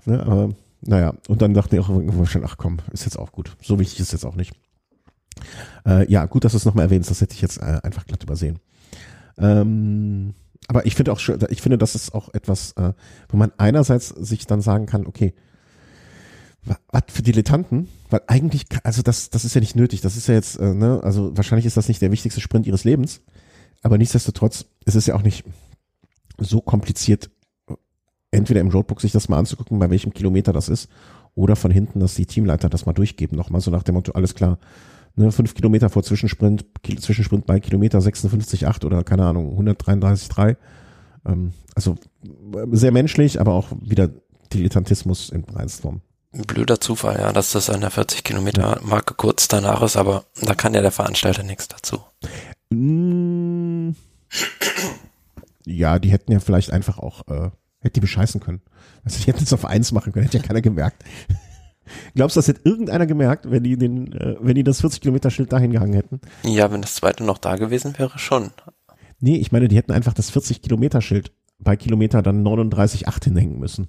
[0.07, 3.33] Ne, aber naja, und dann dachte ich auch irgendwo schon, ach komm, ist jetzt auch
[3.33, 3.57] gut.
[3.62, 4.55] So wichtig ist jetzt auch nicht.
[5.87, 8.22] Äh, ja, gut, dass du es nochmal erwähnst, das hätte ich jetzt äh, einfach glatt
[8.22, 8.59] übersehen.
[9.38, 10.35] Ähm,
[10.69, 12.92] aber ich finde auch, ich finde, das ist auch etwas, äh,
[13.29, 15.35] wo man einerseits sich dann sagen kann, okay,
[16.62, 20.35] was für Dilettanten, weil eigentlich, also das, das ist ja nicht nötig, das ist ja
[20.35, 23.21] jetzt, äh, ne, also wahrscheinlich ist das nicht der wichtigste Sprint ihres Lebens,
[23.83, 25.45] aber nichtsdestotrotz ist es ja auch nicht
[26.38, 27.31] so kompliziert,
[28.31, 30.88] entweder im Roadbook sich das mal anzugucken, bei welchem Kilometer das ist,
[31.35, 34.35] oder von hinten, dass die Teamleiter das mal durchgeben, nochmal so nach dem Motto, alles
[34.35, 34.59] klar,
[35.17, 36.65] ne, fünf Kilometer vor Zwischensprint,
[37.01, 40.57] Zwischensprint bei Kilometer 56,8 oder keine Ahnung, 133,3.
[41.27, 41.97] Ähm, also
[42.71, 44.11] sehr menschlich, aber auch wieder
[44.53, 46.01] Dilettantismus in Reinstform.
[46.33, 50.25] Ein blöder Zufall, ja, dass das an der 40 Kilometer Marke kurz danach ist, aber
[50.43, 52.01] da kann ja der Veranstalter nichts dazu.
[52.71, 53.91] Mm.
[55.65, 57.51] Ja, die hätten ja vielleicht einfach auch, äh,
[57.81, 58.61] hätte die bescheißen können.
[59.05, 61.05] Also die hätten es auf eins machen können, hätte ja keiner gemerkt.
[62.14, 65.31] Glaubst du, das hätte irgendeiner gemerkt, wenn die den, äh, wenn die das 40 Kilometer
[65.31, 66.20] Schild dahin gehangen hätten?
[66.44, 68.51] Ja, wenn das zweite noch da gewesen wäre, schon.
[69.18, 73.59] Nee, ich meine, die hätten einfach das 40 Kilometer Schild bei Kilometer dann 39,8 hinhängen
[73.59, 73.87] müssen.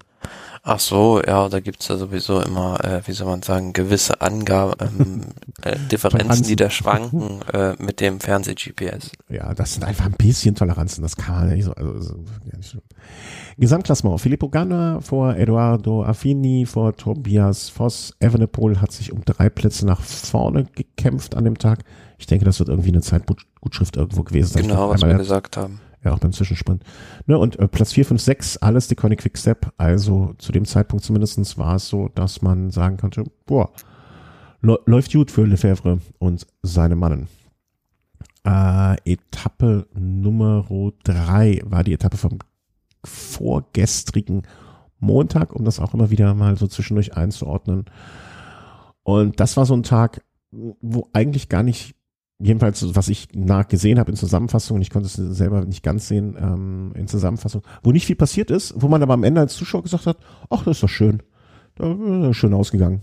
[0.62, 4.74] Ach so, ja, da gibt's ja sowieso immer, äh, wie soll man sagen, gewisse Angaben,
[4.80, 5.24] ähm,
[5.62, 9.12] äh, Differenzen, die da schwanken äh, mit dem Fernseh-GPS.
[9.28, 11.72] Ja, das sind einfach ein bisschen Toleranzen, das kann man nicht so.
[11.72, 12.78] Also, also, ja, nicht so.
[13.56, 18.14] Gesamtklassement, Filippo Ganna vor Eduardo Affini, vor Tobias Voss.
[18.20, 21.80] Evenepoel hat sich um drei Plätze nach vorne gekämpft an dem Tag.
[22.18, 24.62] Ich denke, das wird irgendwie eine Zeitgutschrift irgendwo gewesen sein.
[24.64, 25.80] Genau, was wir gesagt haben.
[26.08, 26.82] Ja, auch beim Zwischensprint.
[27.26, 29.72] Ne, und äh, Platz 4, 5, 6, alles die Conny Quickstep.
[29.76, 33.70] Also zu dem Zeitpunkt zumindestens war es so, dass man sagen konnte, boah,
[34.62, 37.28] läuft gut für Lefebvre und seine Mannen.
[38.42, 40.64] Äh, Etappe Nummer
[41.04, 42.38] 3 war die Etappe vom
[43.04, 44.44] vorgestrigen
[44.98, 47.84] Montag, um das auch immer wieder mal so zwischendurch einzuordnen.
[49.02, 51.94] Und das war so ein Tag, wo eigentlich gar nicht,
[52.38, 56.92] jedenfalls was ich nachgesehen habe in Zusammenfassung, ich konnte es selber nicht ganz sehen ähm,
[56.94, 60.06] in Zusammenfassung, wo nicht viel passiert ist, wo man aber am Ende als Zuschauer gesagt
[60.06, 60.18] hat,
[60.50, 61.22] ach, das ist doch schön,
[61.76, 63.02] da ist schön ausgegangen.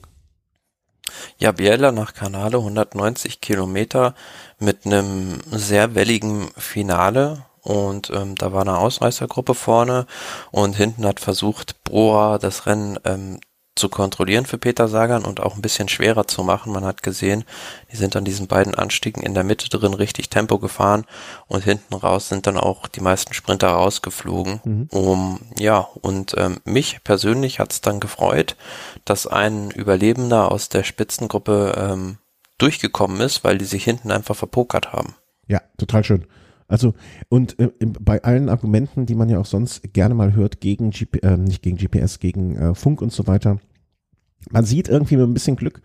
[1.38, 4.16] Ja, Biella nach Canale 190 Kilometer
[4.60, 7.46] mit einem sehr welligen Finale.
[7.62, 10.06] Und ähm, da war eine Ausreißergruppe vorne.
[10.52, 13.40] Und hinten hat versucht, Broa das Rennen ähm,
[13.76, 16.72] zu kontrollieren für Peter Sagan und auch ein bisschen schwerer zu machen.
[16.72, 17.44] Man hat gesehen,
[17.92, 21.06] die sind an diesen beiden Anstiegen in der Mitte drin richtig Tempo gefahren
[21.48, 24.62] und hinten raus sind dann auch die meisten Sprinter rausgeflogen.
[24.64, 24.88] Mhm.
[24.92, 28.56] Um, ja, und ähm, mich persönlich hat es dann gefreut,
[29.04, 32.18] dass ein Überlebender aus der Spitzengruppe ähm,
[32.58, 35.16] durchgekommen ist, weil die sich hinten einfach verpokert haben.
[35.48, 36.26] Ja, total schön.
[36.68, 36.94] Also,
[37.30, 41.24] und äh, bei allen Argumenten, die man ja auch sonst gerne mal hört, gegen GP,
[41.24, 43.60] äh, nicht gegen GPS, gegen äh, Funk und so weiter,
[44.50, 45.82] man sieht irgendwie mit ein bisschen Glück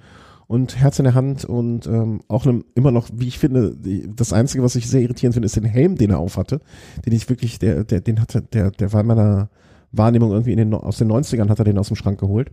[0.47, 3.77] und Herz in der Hand und ähm, auch einem, immer noch, wie ich finde,
[4.09, 6.61] das Einzige, was ich sehr irritierend finde, ist den Helm, den er aufhatte,
[7.07, 9.51] den ich wirklich, der, der, den hatte, der, der war in meiner
[9.93, 12.51] Wahrnehmung irgendwie in den, aus den 90ern hat er den aus dem Schrank geholt.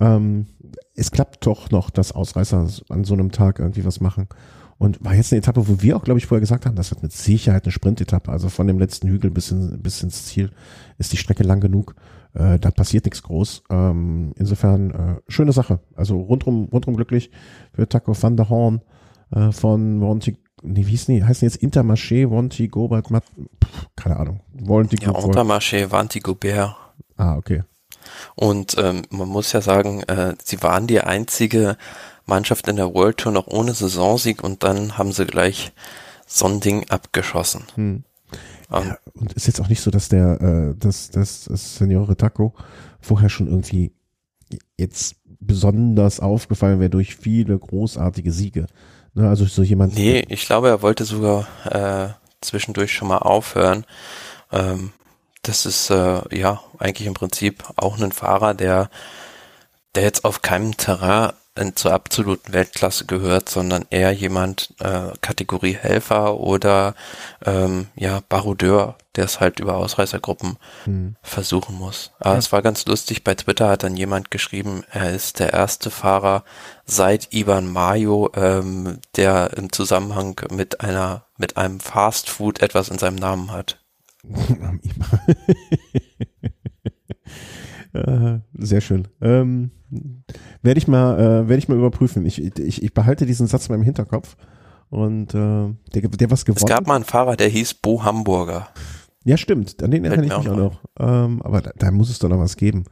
[0.00, 0.46] Ähm,
[0.94, 4.26] es klappt doch noch, dass Ausreißer an so einem Tag irgendwie was machen.
[4.78, 7.02] Und war jetzt eine Etappe, wo wir auch, glaube ich, vorher gesagt haben, das wird
[7.02, 8.30] mit Sicherheit eine Sprintetappe.
[8.30, 10.50] Also von dem letzten Hügel bis, in, bis ins Ziel
[10.98, 11.94] ist die Strecke lang genug.
[12.34, 13.64] Äh, da passiert nichts groß.
[13.70, 15.80] Ähm, insofern äh, schöne Sache.
[15.94, 17.30] Also rundrum, rundrum glücklich
[17.72, 18.80] für Taco van der Horn
[19.30, 23.24] äh, von Monty, nee, wie hieß die, heißen jetzt Intermarché, Monty Gobert, Matt,
[23.62, 24.40] pff, keine Ahnung.
[24.52, 26.74] Monty ja, Intermarché, Vanti Gobert.
[27.16, 27.62] Ah, okay.
[28.34, 31.76] Und ähm, man muss ja sagen, äh, sie waren die einzige
[32.26, 35.72] Mannschaft in der World Tour noch ohne Saisonsieg und dann haben sie gleich
[36.26, 37.64] so ein Ding abgeschossen.
[37.74, 38.04] Hm.
[38.70, 42.16] Um, ja, und ist jetzt auch nicht so, dass der, äh, dass, dass das Seniore
[42.16, 42.54] Taco
[43.00, 43.92] vorher schon irgendwie
[44.78, 48.66] jetzt besonders aufgefallen wäre durch viele großartige Siege.
[49.14, 49.94] Ne, also so jemand.
[49.94, 53.84] Nee, ich glaube, er wollte sogar äh, zwischendurch schon mal aufhören.
[54.50, 54.92] Ähm,
[55.42, 58.88] das ist äh, ja eigentlich im Prinzip auch ein Fahrer, der
[59.94, 61.32] der jetzt auf keinem Terrain
[61.74, 66.94] zur absoluten Weltklasse gehört, sondern eher jemand äh, Kategorie Helfer oder
[67.44, 71.16] ähm, ja Baroudeur, der es halt über Ausreißergruppen hm.
[71.22, 72.12] versuchen muss.
[72.20, 72.38] Aber ja.
[72.38, 76.44] es war ganz lustig, bei Twitter hat dann jemand geschrieben, er ist der erste Fahrer
[76.86, 82.98] seit Ivan Mayo, ähm, der im Zusammenhang mit einer mit einem Fast Food etwas in
[82.98, 83.78] seinem Namen hat.
[87.92, 89.08] Äh, sehr schön.
[89.20, 89.70] Ähm,
[90.62, 92.24] werde ich mal, äh, werde ich mal überprüfen.
[92.24, 94.36] Ich, ich, ich behalte diesen Satz mal im Hinterkopf.
[94.88, 96.64] Und äh, der, der was gewonnen.
[96.64, 98.68] Es gab mal einen Fahrer, der hieß Bo Hamburger.
[99.24, 99.82] Ja, stimmt.
[99.82, 100.80] An den erinnere ich mich auch noch.
[100.98, 102.84] Ähm, aber da, da muss es doch noch was geben.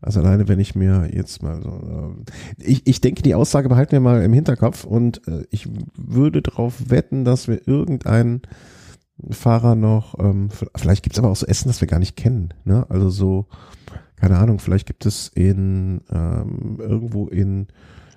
[0.00, 3.92] Also alleine, wenn ich mir jetzt mal so, äh, ich, ich denke, die Aussage behalten
[3.92, 8.42] wir mal im Hinterkopf und äh, ich würde darauf wetten, dass wir irgendeinen
[9.30, 12.54] Fahrer noch, ähm, vielleicht gibt's aber auch so Essen, das wir gar nicht kennen.
[12.64, 12.86] Ne?
[12.88, 13.46] Also so,
[14.20, 17.68] keine Ahnung, vielleicht gibt es in ähm, irgendwo in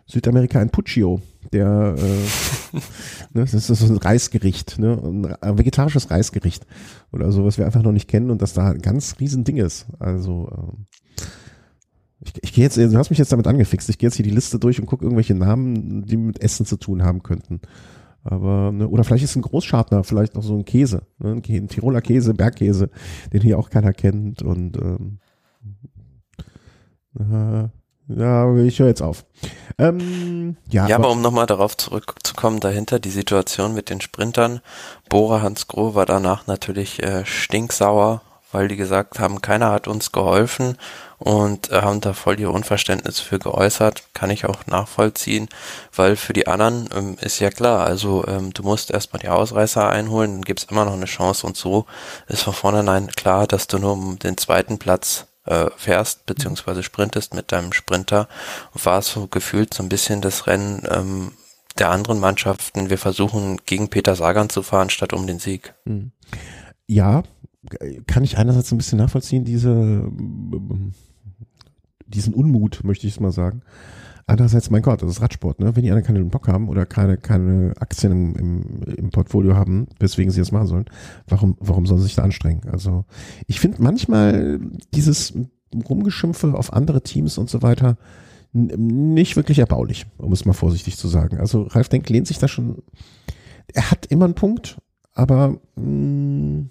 [0.05, 1.21] Südamerika ein Puccio,
[1.53, 2.77] der äh,
[3.33, 6.65] ne, das ist so ein Reisgericht, ne, ein vegetarisches Reisgericht
[7.11, 9.57] oder so, was wir einfach noch nicht kennen und das da ein ganz riesen Ding
[9.57, 9.85] ist.
[9.99, 10.85] Also ähm,
[12.19, 13.89] ich, ich gehe jetzt, du hast mich jetzt damit angefixt.
[13.89, 16.77] Ich gehe jetzt hier die Liste durch und gucke irgendwelche Namen, die mit Essen zu
[16.77, 17.61] tun haben könnten.
[18.23, 22.01] Aber, ne, oder vielleicht ist ein Großschartner, vielleicht noch so ein Käse, ne, ein Tiroler
[22.01, 22.89] Käse, Bergkäse,
[23.33, 25.30] den hier auch keiner kennt und ähm, äh,
[28.08, 29.26] ja, ich höre jetzt auf.
[29.78, 34.62] Ähm, ja, ja, aber, aber um nochmal darauf zurückzukommen, dahinter die Situation mit den Sprintern.
[35.10, 38.21] Bora Hans Groh war danach natürlich äh, stinksauer,
[38.52, 40.78] weil die gesagt haben, keiner hat uns geholfen
[41.17, 44.04] und äh, haben da voll ihr Unverständnis für geäußert.
[44.13, 45.47] Kann ich auch nachvollziehen,
[45.95, 49.89] weil für die anderen ähm, ist ja klar, also ähm, du musst erstmal die Ausreißer
[49.89, 51.86] einholen, dann gibt's immer noch eine Chance und so
[52.28, 57.34] ist von vornherein klar, dass du nur um den zweiten Platz äh, fährst, beziehungsweise sprintest
[57.34, 58.27] mit deinem Sprinter,
[58.73, 61.32] war es so gefühlt so ein bisschen das Rennen ähm,
[61.80, 62.89] der anderen Mannschaften.
[62.89, 65.73] Wir versuchen gegen Peter Sagan zu fahren, statt um den Sieg.
[65.86, 66.12] Hm.
[66.88, 67.23] Ja,
[68.08, 70.10] kann ich einerseits ein bisschen nachvollziehen, diese,
[72.06, 73.62] diesen Unmut, möchte ich es mal sagen.
[74.31, 75.75] Andererseits, mein Gott, das ist Radsport, ne?
[75.75, 79.87] Wenn die anderen keinen Bock haben oder keine, keine Aktien im, im, im Portfolio haben,
[79.99, 80.85] weswegen sie das machen sollen,
[81.27, 82.61] warum, warum sollen sie sich da anstrengen?
[82.71, 83.03] Also,
[83.47, 84.61] ich finde manchmal
[84.93, 85.33] dieses
[85.89, 87.97] Rumgeschimpfe auf andere Teams und so weiter
[88.53, 91.37] nicht wirklich erbaulich, um es mal vorsichtig zu sagen.
[91.37, 92.83] Also, Ralf Denk lehnt sich da schon,
[93.73, 94.77] er hat immer einen Punkt,
[95.11, 96.69] aber, mh, mm,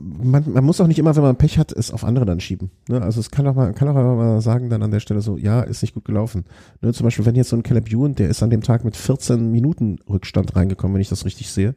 [0.00, 2.70] man, man muss auch nicht immer, wenn man Pech hat, es auf andere dann schieben.
[2.88, 3.00] Ne?
[3.00, 5.60] Also es kann auch mal, kann auch mal sagen dann an der Stelle so, ja,
[5.60, 6.44] ist nicht gut gelaufen.
[6.80, 6.92] Ne?
[6.92, 9.50] Zum Beispiel, wenn jetzt so ein Caleb Ewan, der ist an dem Tag mit 14
[9.52, 11.76] Minuten Rückstand reingekommen, wenn ich das richtig sehe.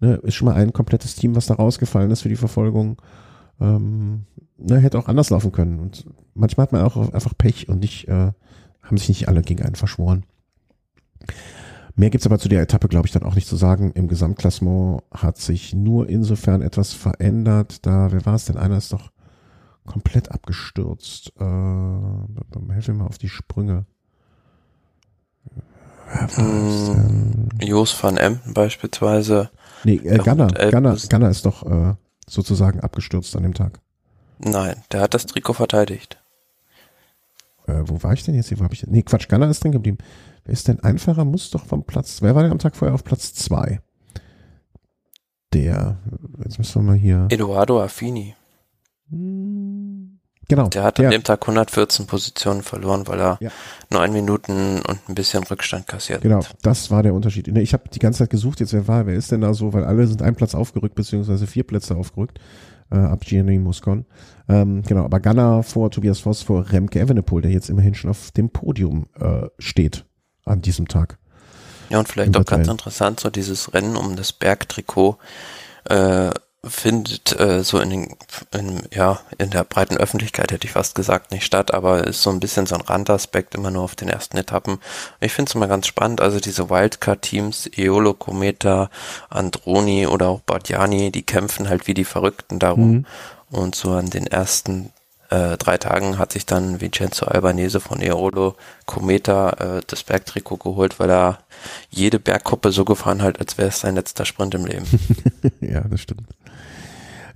[0.00, 0.16] Ne?
[0.16, 3.00] Ist schon mal ein komplettes Team, was da rausgefallen ist für die Verfolgung.
[3.60, 4.24] Ähm,
[4.56, 4.78] ne?
[4.78, 5.78] Hätte auch anders laufen können.
[5.78, 8.32] Und manchmal hat man auch einfach Pech und nicht, äh,
[8.82, 10.24] haben sich nicht alle gegen einen verschworen.
[11.98, 13.90] Mehr gibt's aber zu der Etappe, glaube ich, dann auch nicht zu sagen.
[13.90, 17.84] Im Gesamtklassement hat sich nur insofern etwas verändert.
[17.84, 18.56] Da, wer war es denn?
[18.56, 19.10] Einer ist doch
[19.84, 21.32] komplett abgestürzt.
[21.40, 23.84] Äh, helf mir mal auf die Sprünge.
[26.36, 29.50] Hm, Jos van Emden beispielsweise.
[29.82, 31.94] Nee, äh, Gunner, Gunner, Gunner ist doch äh,
[32.28, 33.80] sozusagen abgestürzt an dem Tag.
[34.38, 36.22] Nein, der hat das Trikot verteidigt.
[37.66, 38.60] Äh, wo war ich denn jetzt hier?
[38.60, 38.92] Wo hab ich denn?
[38.92, 39.98] Nee, Quatsch, Gunner ist drin geblieben.
[40.48, 41.26] Wer ist denn einfacher?
[41.26, 42.22] Muss doch vom Platz.
[42.22, 43.80] Wer war denn am Tag vorher auf Platz zwei?
[45.52, 45.98] Der.
[46.42, 47.26] Jetzt müssen wir mal hier.
[47.28, 48.34] Eduardo Affini.
[49.10, 50.68] Hm, genau.
[50.68, 53.50] Der hat an dem Tag 114 Positionen verloren, weil er ja.
[53.90, 57.46] neun Minuten und ein bisschen Rückstand kassiert Genau, das war der Unterschied.
[57.48, 59.84] Ich habe die ganze Zeit gesucht, jetzt wer war, wer ist denn da so, weil
[59.84, 62.40] alle sind ein Platz aufgerückt, beziehungsweise vier Plätze aufgerückt,
[62.90, 64.06] äh, ab Gianni Muscon.
[64.48, 68.30] Ähm, genau, aber Gunnar vor Tobias Voss vor Remke Evenepoel, der jetzt immerhin schon auf
[68.30, 70.07] dem Podium äh, steht
[70.48, 71.18] an diesem Tag.
[71.90, 75.16] Ja, und vielleicht auch ganz interessant, so dieses Rennen um das Bergtrikot
[75.84, 76.30] äh,
[76.64, 78.16] findet äh, so in, den,
[78.52, 82.30] in, ja, in der breiten Öffentlichkeit, hätte ich fast gesagt, nicht statt, aber ist so
[82.30, 84.78] ein bisschen so ein Randaspekt immer nur auf den ersten Etappen.
[85.20, 88.90] Ich finde es immer ganz spannend, also diese Wildcard-Teams, Eolo, Cometa,
[89.30, 92.90] Androni oder auch Bardiani, die kämpfen halt wie die Verrückten darum.
[92.90, 93.06] Mhm.
[93.50, 94.92] Und so an den ersten
[95.30, 100.98] äh, drei Tagen hat sich dann Vincenzo Albanese von Eolo Cometa äh, das Bergtrikot geholt,
[100.98, 101.38] weil er
[101.90, 104.86] jede Bergkuppe so gefahren hat, als wäre es sein letzter Sprint im Leben.
[105.60, 106.28] ja, das stimmt.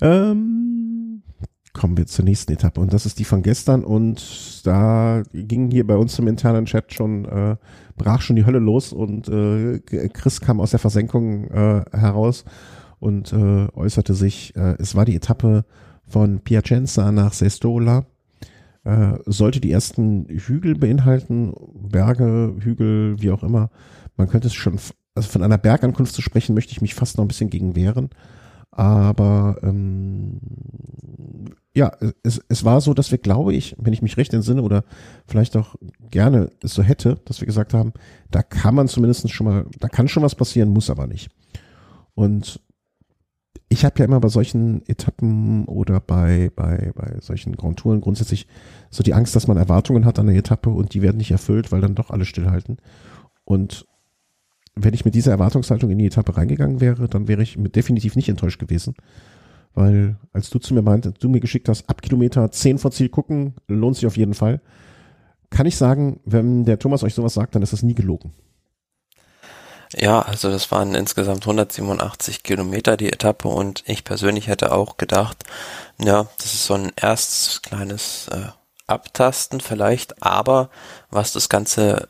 [0.01, 1.23] Ähm,
[1.75, 5.87] kommen wir zur nächsten Etappe und das ist die von gestern und da ging hier
[5.87, 7.57] bei uns im internen Chat schon, äh,
[7.97, 12.45] brach schon die Hölle los und äh, Chris kam aus der Versenkung äh, heraus
[13.01, 15.65] und äh, äußerte sich, äh, es war die Etappe
[16.13, 18.05] von Piacenza nach Sestola
[18.85, 23.71] äh, sollte die ersten Hügel beinhalten, Berge, Hügel, wie auch immer.
[24.17, 24.79] Man könnte es schon,
[25.15, 28.11] also von einer Bergankunft zu sprechen, möchte ich mich fast noch ein bisschen gegen wehren.
[28.71, 30.41] Aber ähm,
[31.75, 34.85] ja, es, es war so, dass wir, glaube ich, wenn ich mich recht entsinne oder
[35.27, 35.77] vielleicht auch
[36.11, 37.93] gerne es so hätte, dass wir gesagt haben,
[38.31, 41.31] da kann man zumindest schon mal, da kann schon was passieren, muss aber nicht.
[42.15, 42.61] Und
[43.69, 48.47] ich habe ja immer bei solchen Etappen oder bei, bei, bei solchen Grand Touren grundsätzlich
[48.91, 51.73] so die Angst, dass man Erwartungen hat an der Etappe und die werden nicht erfüllt,
[51.73, 52.79] weil dann doch alle stillhalten.
[53.45, 53.87] Und
[54.75, 58.29] wenn ich mit dieser Erwartungshaltung in die Etappe reingegangen wäre, dann wäre ich definitiv nicht
[58.29, 58.95] enttäuscht gewesen.
[59.75, 63.09] Weil, als du zu mir meintest, du mir geschickt hast, ab Kilometer 10 vor Ziel
[63.09, 64.61] gucken, lohnt sich auf jeden Fall.
[65.49, 68.33] Kann ich sagen, wenn der Thomas euch sowas sagt, dann ist das nie gelogen.
[69.97, 75.45] Ja, also das waren insgesamt 187 Kilometer die Etappe und ich persönlich hätte auch gedacht,
[75.99, 78.49] ja, das ist so ein erstes kleines äh,
[78.87, 80.71] Abtasten vielleicht, aber
[81.11, 82.09] was das Ganze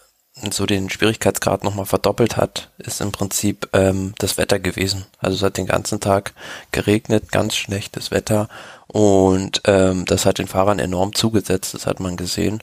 [0.50, 5.04] so den Schwierigkeitsgrad nochmal verdoppelt hat, ist im Prinzip ähm, das Wetter gewesen.
[5.18, 6.32] Also es hat den ganzen Tag
[6.70, 8.48] geregnet, ganz schlechtes Wetter
[8.86, 12.62] und ähm, das hat den Fahrern enorm zugesetzt, das hat man gesehen.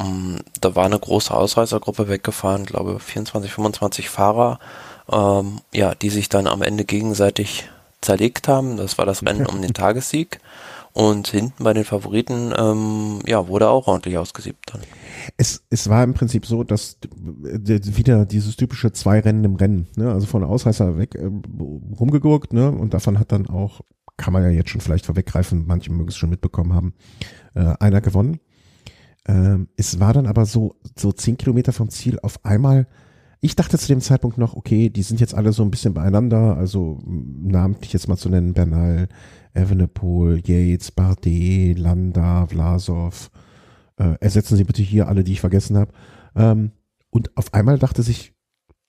[0.00, 4.58] Ähm, da war eine große Ausreißergruppe weggefahren, glaube 24, 25 Fahrer,
[5.10, 7.68] ähm, ja, die sich dann am Ende gegenseitig
[8.00, 8.76] zerlegt haben.
[8.76, 10.40] Das war das Rennen um den Tagessieg.
[10.92, 14.80] Und hinten bei den Favoriten, ähm, ja, wurde auch ordentlich ausgesiebt dann.
[15.36, 20.10] Es, es war im Prinzip so, dass wieder dieses typische zwei Rennen im Rennen, ne?
[20.10, 21.30] also von Ausreißer weg äh,
[21.96, 22.72] rumgegurkt, ne?
[22.72, 23.82] Und davon hat dann auch,
[24.16, 26.94] kann man ja jetzt schon vielleicht vorweggreifen, manche mögen es schon mitbekommen haben,
[27.54, 28.40] äh, einer gewonnen.
[29.30, 32.86] Ähm, es war dann aber so, so zehn Kilometer vom Ziel auf einmal
[33.40, 36.56] ich dachte zu dem Zeitpunkt noch, okay, die sind jetzt alle so ein bisschen beieinander,
[36.58, 39.08] also namentlich jetzt mal zu nennen, Bernal,
[39.54, 43.30] Evenepoel, Yates, Bardet, Landa, Vlasov.
[43.96, 45.92] Äh, ersetzen Sie bitte hier alle, die ich vergessen habe.
[46.36, 46.72] Ähm,
[47.08, 48.34] und auf einmal dachte sich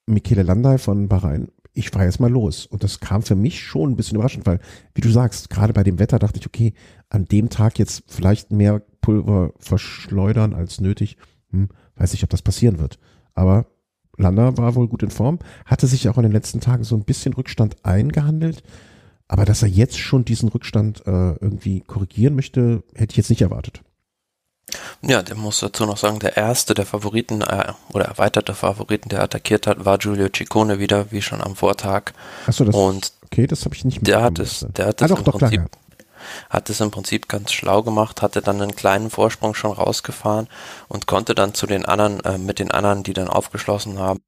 [0.05, 2.65] Michele Landai von Bahrain, ich fahre jetzt mal los.
[2.65, 4.59] Und das kam für mich schon ein bisschen überraschend, weil,
[4.93, 6.73] wie du sagst, gerade bei dem Wetter dachte ich, okay,
[7.09, 11.17] an dem Tag jetzt vielleicht mehr Pulver verschleudern als nötig.
[11.51, 12.99] Hm, weiß nicht, ob das passieren wird.
[13.33, 13.67] Aber
[14.17, 17.05] Landa war wohl gut in Form, hatte sich auch in den letzten Tagen so ein
[17.05, 18.63] bisschen Rückstand eingehandelt.
[19.27, 23.41] Aber dass er jetzt schon diesen Rückstand äh, irgendwie korrigieren möchte, hätte ich jetzt nicht
[23.41, 23.81] erwartet.
[25.01, 29.23] Ja, der muss dazu noch sagen, der erste der Favoriten äh, oder erweiterte Favoriten, der
[29.23, 32.13] attackiert hat, war Giulio Ciccone wieder, wie schon am Vortag.
[32.45, 35.11] Achso, das, und okay, das habe ich nicht Der hat es, der hat ah, es
[35.11, 35.63] doch, im doch, Prinzip,
[36.49, 40.47] hat es im Prinzip ganz schlau gemacht, hatte dann einen kleinen Vorsprung schon rausgefahren
[40.87, 44.19] und konnte dann zu den anderen, äh, mit den anderen, die dann aufgeschlossen haben,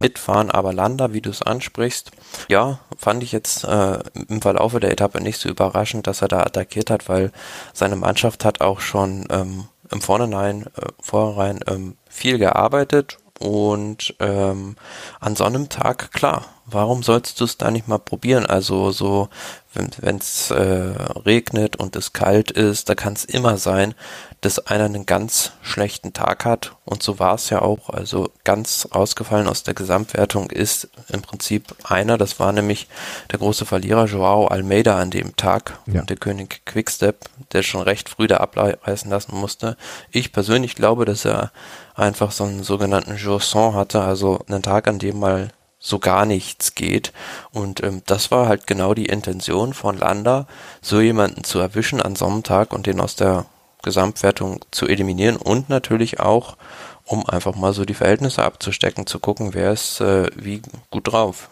[0.00, 2.12] mitfahren, aber Landa, wie du es ansprichst,
[2.48, 6.40] ja, fand ich jetzt äh, im Verlaufe der Etappe nicht so überraschend, dass er da
[6.40, 7.32] attackiert hat, weil
[7.72, 14.76] seine Mannschaft hat auch schon ähm, im Vornherein, äh, Vorhinein ähm, viel gearbeitet und ähm,
[15.20, 18.46] an so einem Tag, klar, warum sollst du es da nicht mal probieren?
[18.46, 19.28] Also so,
[19.74, 20.92] wenn es äh,
[21.24, 23.94] regnet und es kalt ist, da kann es immer sein,
[24.40, 26.76] dass einer einen ganz schlechten Tag hat.
[26.84, 27.90] Und so war es ja auch.
[27.90, 32.88] Also ganz rausgefallen aus der Gesamtwertung ist im Prinzip einer, das war nämlich
[33.32, 35.78] der große Verlierer Joao Almeida an dem Tag.
[35.86, 36.00] Ja.
[36.00, 39.76] Und der König Quickstep, der schon recht früh da abreißen lassen musste.
[40.10, 41.50] Ich persönlich glaube, dass er
[41.96, 46.26] einfach so einen sogenannten Jour sans hatte, also einen Tag, an dem mal so gar
[46.26, 47.12] nichts geht.
[47.50, 50.46] Und ähm, das war halt genau die Intention von Landa,
[50.80, 53.46] so jemanden zu erwischen an so einem Tag und den aus der
[53.82, 56.56] Gesamtwertung zu eliminieren und natürlich auch,
[57.04, 61.48] um einfach mal so die Verhältnisse abzustecken, zu gucken, wer ist äh, wie gut drauf.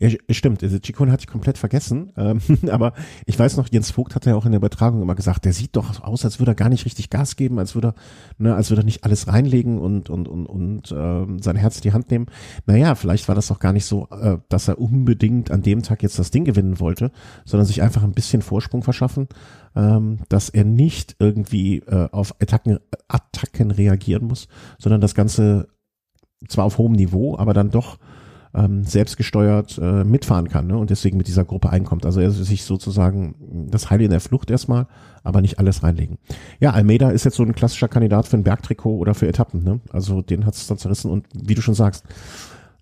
[0.00, 2.92] Ja, stimmt, also Chikone hatte ich komplett vergessen, ähm, aber
[3.24, 5.76] ich weiß noch, Jens Vogt hat ja auch in der Übertragung immer gesagt, der sieht
[5.76, 7.94] doch aus, als würde er gar nicht richtig Gas geben, als würde er,
[8.38, 11.82] ne, als würde er nicht alles reinlegen und und und und ähm, sein Herz in
[11.82, 12.26] die Hand nehmen.
[12.66, 16.02] Naja, vielleicht war das auch gar nicht so, äh, dass er unbedingt an dem Tag
[16.02, 17.10] jetzt das Ding gewinnen wollte,
[17.44, 19.28] sondern sich einfach ein bisschen Vorsprung verschaffen,
[19.74, 22.78] ähm, dass er nicht irgendwie äh, auf Attacken,
[23.08, 25.68] Attacken reagieren muss, sondern das Ganze
[26.48, 27.98] zwar auf hohem Niveau, aber dann doch
[28.56, 30.78] ähm, selbstgesteuert äh, mitfahren kann ne?
[30.78, 32.06] und deswegen mit dieser Gruppe einkommt.
[32.06, 34.86] Also er sich sozusagen das Heil in der Flucht erstmal,
[35.22, 36.18] aber nicht alles reinlegen.
[36.58, 39.62] Ja, Almeida ist jetzt so ein klassischer Kandidat für ein Bergtrikot oder für Etappen.
[39.62, 39.80] Ne?
[39.92, 42.04] Also den hat es dann zerrissen und wie du schon sagst,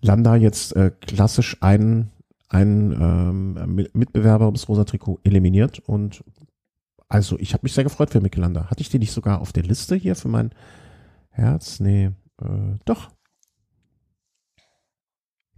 [0.01, 2.11] Landa jetzt äh, klassisch einen,
[2.47, 6.23] einen ähm, Mitbewerber ums rosa Trikot eliminiert und
[7.07, 8.69] also ich habe mich sehr gefreut für Landa.
[8.69, 10.51] Hatte ich den nicht sogar auf der Liste hier für mein
[11.29, 11.79] Herz?
[11.79, 12.11] Nee,
[12.41, 13.11] äh, doch,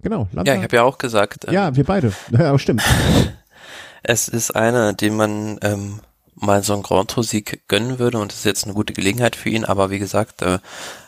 [0.02, 0.28] Genau.
[0.32, 0.52] Landa.
[0.52, 1.46] Ja, ich habe ja auch gesagt.
[1.48, 2.14] Ähm, ja, wir beide.
[2.32, 2.84] Ja, stimmt.
[4.04, 6.02] es ist einer, den man ähm,
[6.36, 9.50] mal so einen Grand Tour-Sieg gönnen würde und es ist jetzt eine gute Gelegenheit für
[9.50, 10.60] ihn, aber wie gesagt, äh,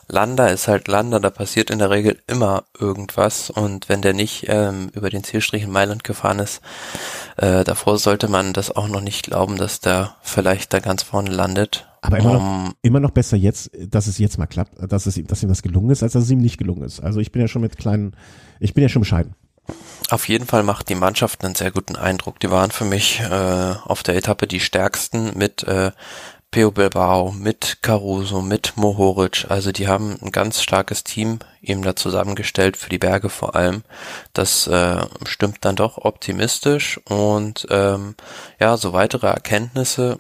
[0.08, 4.46] Landa ist halt Landa, da passiert in der Regel immer irgendwas und wenn der nicht
[4.50, 6.62] ähm, über den Zielstrich in Mailand gefahren ist,
[7.38, 11.30] äh, davor sollte man das auch noch nicht glauben, dass der vielleicht da ganz vorne
[11.30, 11.89] landet.
[12.02, 15.18] Aber immer, um, noch, immer noch besser jetzt, dass es jetzt mal klappt, dass es
[15.18, 17.02] ihm, dass ihm das gelungen ist, als dass es ihm nicht gelungen ist.
[17.02, 18.16] Also ich bin ja schon mit kleinen,
[18.60, 19.36] ich bin ja schon bescheiden.
[20.10, 22.40] Auf jeden Fall macht die Mannschaft einen sehr guten Eindruck.
[22.40, 25.92] Die waren für mich äh, auf der Etappe die stärksten mit äh,
[26.52, 29.46] Peo Bilbao, mit Caruso, mit Mohoric.
[29.50, 33.84] Also die haben ein ganz starkes Team eben da zusammengestellt für die Berge vor allem.
[34.34, 38.16] Das äh, stimmt dann doch optimistisch und ähm,
[38.60, 40.18] ja, so weitere Erkenntnisse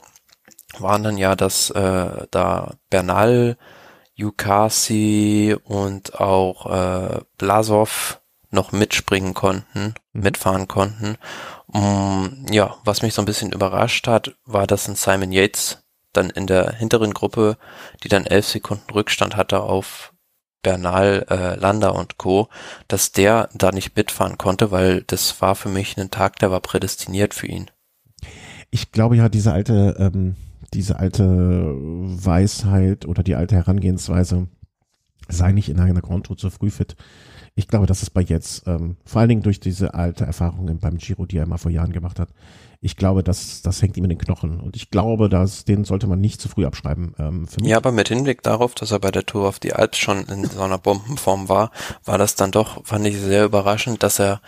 [0.77, 3.57] waren dann ja, dass äh, da Bernal,
[4.13, 10.21] Yukasi und auch äh, Blasov noch mitspringen konnten, mhm.
[10.21, 11.17] mitfahren konnten.
[11.67, 16.31] Um, ja, was mich so ein bisschen überrascht hat, war, dass ein Simon Yates dann
[16.31, 17.57] in der hinteren Gruppe,
[18.03, 20.13] die dann elf Sekunden Rückstand hatte auf
[20.63, 22.49] Bernal, äh, Landa und Co.,
[22.87, 26.59] dass der da nicht mitfahren konnte, weil das war für mich ein Tag, der war
[26.59, 27.69] prädestiniert für ihn.
[28.71, 30.35] Ich glaube ja, diese alte, ähm,
[30.73, 34.47] diese alte Weisheit oder die alte Herangehensweise,
[35.27, 36.95] sei nicht in einer Tour zu früh fit.
[37.55, 40.97] Ich glaube, das ist bei jetzt, ähm, vor allen Dingen durch diese alte Erfahrung beim
[40.97, 42.29] Giro, die er immer vor Jahren gemacht hat,
[42.81, 44.61] ich glaube, das, das hängt ihm in den Knochen.
[44.61, 47.13] Und ich glaube, dass, den sollte man nicht zu früh abschreiben.
[47.19, 47.45] Ähm.
[47.61, 50.45] Ja, aber mit Hinblick darauf, dass er bei der Tour auf die Alps schon in
[50.45, 51.71] so einer Bombenform war,
[52.05, 54.41] war das dann doch, fand ich sehr überraschend, dass er,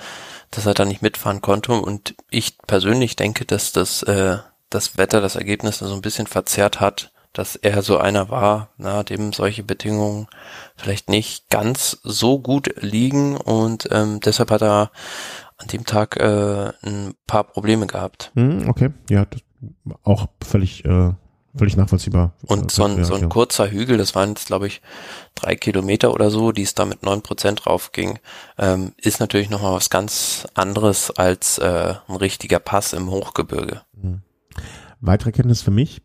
[0.49, 1.73] dass er da nicht mitfahren konnte.
[1.73, 4.37] Und ich persönlich denke, dass das, äh,
[4.71, 9.03] das Wetter das Ergebnis so ein bisschen verzerrt hat, dass er so einer war, na,
[9.03, 10.27] dem solche Bedingungen
[10.75, 14.91] vielleicht nicht ganz so gut liegen und ähm, deshalb hat er
[15.57, 18.31] an dem Tag äh, ein paar Probleme gehabt.
[18.35, 19.25] Hm, okay, ja,
[20.03, 21.13] auch völlig, äh,
[21.55, 22.33] völlig nachvollziehbar.
[22.47, 24.81] Und so ein, so ein kurzer Hügel, das waren jetzt, glaube ich,
[25.35, 28.19] drei Kilometer oder so, die es da mit neun Prozent drauf ging,
[28.57, 33.81] ähm, ist natürlich nochmal was ganz anderes als äh, ein richtiger Pass im Hochgebirge.
[33.93, 34.21] Mhm.
[35.01, 36.01] Weitere Kenntnis für mich,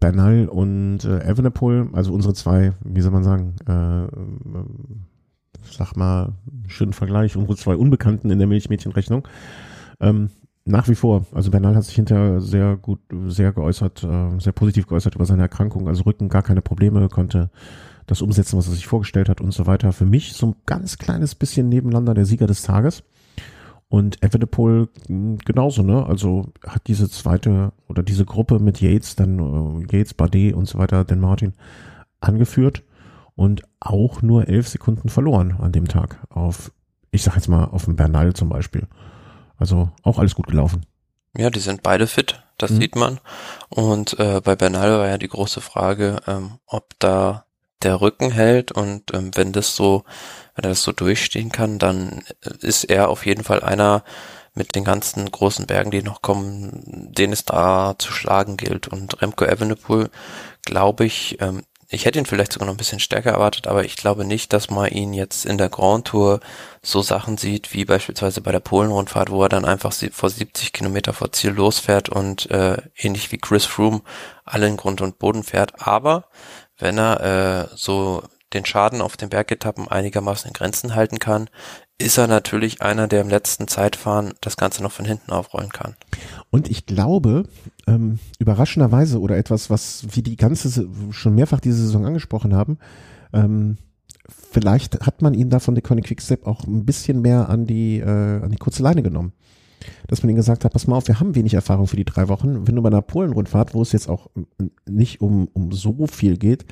[0.00, 4.06] Bernal und äh, Evenepoel, also unsere zwei, wie soll man sagen, äh,
[5.70, 6.34] sag mal,
[6.68, 9.26] schönen Vergleich, unsere zwei Unbekannten in der Milchmädchenrechnung.
[10.00, 10.30] Ähm,
[10.64, 14.86] nach wie vor, also Bernal hat sich hinterher sehr gut, sehr geäußert, äh, sehr positiv
[14.86, 17.50] geäußert über seine Erkrankung, also Rücken gar keine Probleme, konnte
[18.06, 19.92] das umsetzen, was er sich vorgestellt hat und so weiter.
[19.92, 23.02] Für mich so ein ganz kleines bisschen nebeneinander der Sieger des Tages.
[23.88, 26.04] Und Evenepoel hm, genauso, ne?
[26.06, 30.78] Also hat diese zweite oder diese Gruppe mit Yates, dann äh, Yates, Bardet und so
[30.78, 31.54] weiter, den Martin
[32.20, 32.82] angeführt
[33.36, 36.72] und auch nur elf Sekunden verloren an dem Tag auf,
[37.10, 38.88] ich sag jetzt mal, auf dem Bernal zum Beispiel.
[39.56, 40.84] Also auch alles gut gelaufen.
[41.36, 42.80] Ja, die sind beide fit, das mhm.
[42.80, 43.20] sieht man.
[43.68, 47.45] Und äh, bei Bernal war ja die große Frage, ähm, ob da
[47.86, 50.04] der Rücken hält und ähm, wenn das so,
[50.54, 52.24] wenn er das so durchstehen kann, dann
[52.60, 54.02] ist er auf jeden Fall einer
[54.54, 58.88] mit den ganzen großen Bergen, die noch kommen, den es da zu schlagen gilt.
[58.88, 60.10] Und Remco Evenepoel,
[60.64, 63.96] glaube ich, ähm, ich hätte ihn vielleicht sogar noch ein bisschen stärker erwartet, aber ich
[63.96, 66.40] glaube nicht, dass man ihn jetzt in der Grand Tour
[66.82, 71.12] so Sachen sieht, wie beispielsweise bei der Polen-Rundfahrt, wo er dann einfach vor 70 Kilometer
[71.12, 74.02] vor Ziel losfährt und äh, ähnlich wie Chris Froome
[74.44, 75.86] alle in Grund und Boden fährt.
[75.86, 76.24] Aber
[76.78, 78.22] wenn er äh, so
[78.52, 81.48] den Schaden auf den Bergetappen einigermaßen in Grenzen halten kann,
[81.98, 85.96] ist er natürlich einer, der im letzten Zeitfahren das Ganze noch von hinten aufrollen kann.
[86.50, 87.44] Und ich glaube,
[87.86, 92.78] ähm, überraschenderweise oder etwas, was wir die ganze, schon mehrfach diese Saison angesprochen haben,
[93.32, 93.78] ähm,
[94.28, 97.98] vielleicht hat man ihn da von der Conny Quickstep auch ein bisschen mehr an die,
[97.98, 99.32] äh, an die kurze Leine genommen.
[100.08, 102.28] Dass man ihnen gesagt hat, pass mal auf, wir haben wenig Erfahrung für die drei
[102.28, 102.66] Wochen.
[102.66, 104.28] Wenn du bei einer Polen-Rundfahrt, wo es jetzt auch
[104.88, 106.66] nicht um, um so viel geht,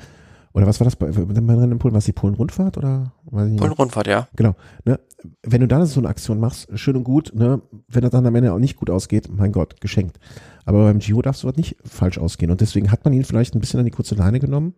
[0.53, 1.93] oder was war das bei, bei Rennen in Polen?
[1.93, 3.11] War es die Polen-Rundfahrt oder?
[3.29, 4.27] Polen-Rundfahrt, ja.
[4.37, 4.55] Genau.
[4.85, 4.99] Ne?
[5.43, 7.61] Wenn du dann so eine Aktion machst, schön und gut, ne?
[7.89, 10.17] wenn das dann am Ende auch nicht gut ausgeht, mein Gott, geschenkt.
[10.63, 12.51] Aber beim Giro darfst du das nicht falsch ausgehen.
[12.51, 14.75] Und deswegen hat man ihn vielleicht ein bisschen an die kurze Leine genommen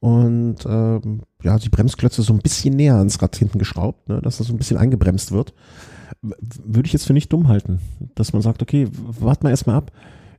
[0.00, 4.20] und ähm, ja, die Bremsklötze so ein bisschen näher ans Rad hinten geschraubt, ne?
[4.22, 5.54] dass das so ein bisschen eingebremst wird.
[6.22, 7.80] Würde ich jetzt für nicht dumm halten,
[8.14, 9.92] dass man sagt, okay, warte mal erstmal ab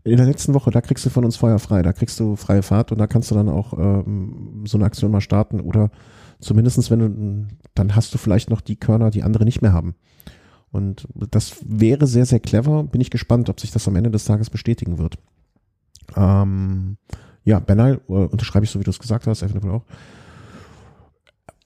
[0.03, 2.63] in der letzten Woche, da kriegst du von uns Feuer frei, da kriegst du freie
[2.63, 5.91] Fahrt und da kannst du dann auch ähm, so eine Aktion mal starten oder
[6.39, 9.95] zumindestens wenn du, dann hast du vielleicht noch die Körner, die andere nicht mehr haben.
[10.71, 12.84] Und das wäre sehr, sehr clever.
[12.86, 15.17] Bin ich gespannt, ob sich das am Ende des Tages bestätigen wird.
[16.15, 16.97] Ähm,
[17.43, 19.86] ja, Bernal, äh, unterschreibe ich so, wie du es gesagt hast, eventuell auch.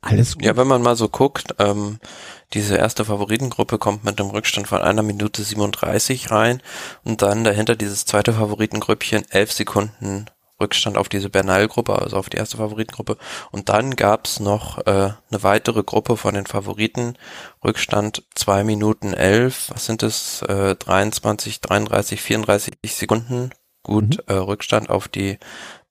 [0.05, 0.45] Alles gut.
[0.45, 1.99] Ja, wenn man mal so guckt, ähm,
[2.53, 6.61] diese erste Favoritengruppe kommt mit einem Rückstand von einer Minute 37 rein
[7.03, 10.27] und dann dahinter dieses zweite Favoritengrüppchen elf Sekunden
[10.61, 13.17] Rückstand auf diese Bernal-Gruppe, also auf die erste Favoritengruppe.
[13.51, 17.17] Und dann gab's noch äh, eine weitere Gruppe von den Favoriten.
[17.63, 20.43] Rückstand zwei Minuten elf, was sind es?
[20.43, 23.49] Äh, 23, 33, 34 Sekunden.
[23.81, 24.33] Gut, mhm.
[24.33, 25.39] äh, Rückstand auf die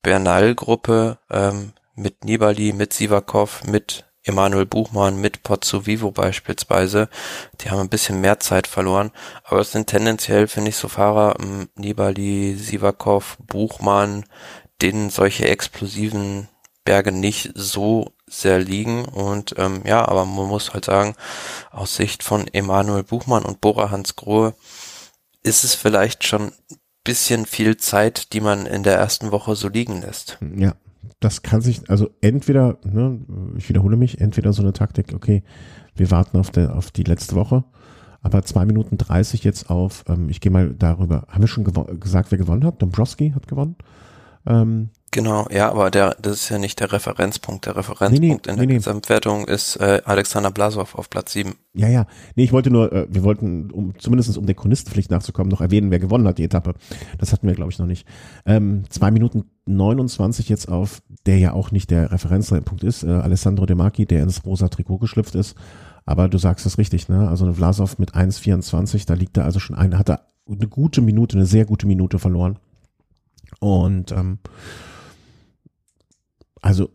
[0.02, 1.18] Bernal-Gruppe.
[1.30, 7.08] Ähm, mit Nibali, mit Sivakov, mit Emanuel Buchmann mit Pozzo Vivo beispielsweise.
[7.60, 9.10] Die haben ein bisschen mehr Zeit verloren.
[9.44, 14.24] Aber es sind tendenziell, finde ich, so Fahrer, ähm, Nibali, Sivakov, Buchmann,
[14.80, 16.48] denen solche explosiven
[16.84, 19.04] Berge nicht so sehr liegen.
[19.04, 21.14] Und ähm, ja, aber man muss halt sagen,
[21.70, 24.54] aus Sicht von Emanuel Buchmann und Bora Hans Grohe
[25.42, 26.52] ist es vielleicht schon
[27.04, 30.38] bisschen viel Zeit, die man in der ersten Woche so liegen lässt.
[30.56, 30.72] Ja,
[31.20, 33.20] das kann sich, also entweder, ne,
[33.56, 35.42] ich wiederhole mich, entweder so eine Taktik, okay,
[35.94, 37.64] wir warten auf, der, auf die letzte Woche,
[38.22, 41.64] aber zwei Minuten dreißig jetzt auf, ähm, ich gehe mal darüber, haben wir schon
[42.00, 42.80] gesagt, wer gewonnen hat?
[42.80, 43.76] Dombrowski hat gewonnen.
[44.46, 47.66] Ähm, Genau, ja, aber der, das ist ja nicht der Referenzpunkt.
[47.66, 51.54] Der Referenzpunkt nee, nee, in der nee, Gesamtwertung ist äh, Alexander Blasov auf Platz 7.
[51.72, 52.08] Ja, ja.
[52.34, 55.92] Nee, ich wollte nur, äh, wir wollten, um zumindest um der Chronistenpflicht nachzukommen, noch erwähnen,
[55.92, 56.74] wer gewonnen hat, die Etappe.
[57.16, 58.08] Das hatten wir, glaube ich, noch nicht.
[58.44, 63.66] Ähm, zwei Minuten 29 jetzt auf, der ja auch nicht der Referenzpunkt ist, äh, Alessandro
[63.66, 65.54] De Marchi, der ins rosa Trikot geschlüpft ist.
[66.06, 67.28] Aber du sagst es richtig, ne?
[67.28, 71.02] Also eine Vlasov mit 1,24, da liegt er also schon ein, hat er eine gute
[71.02, 72.58] Minute, eine sehr gute Minute verloren.
[73.60, 74.38] Und ähm,
[76.64, 76.88] also,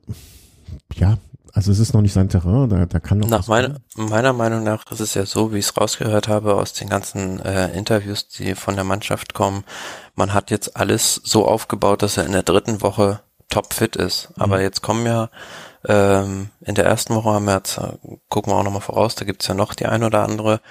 [0.95, 1.19] ja,
[1.53, 3.29] also es ist noch nicht sein Terrain, da, da kann noch.
[3.29, 6.73] Nach meiner, meiner Meinung nach ist es ja so, wie ich es rausgehört habe aus
[6.73, 9.63] den ganzen äh, Interviews, die von der Mannschaft kommen.
[10.15, 14.29] Man hat jetzt alles so aufgebaut, dass er in der dritten Woche topfit ist.
[14.29, 14.41] Mhm.
[14.41, 15.29] Aber jetzt kommen ja
[15.85, 17.93] ähm, in der ersten Woche haben wir jetzt, äh,
[18.27, 20.61] gucken wir auch nochmal voraus, da gibt's ja noch die ein oder andere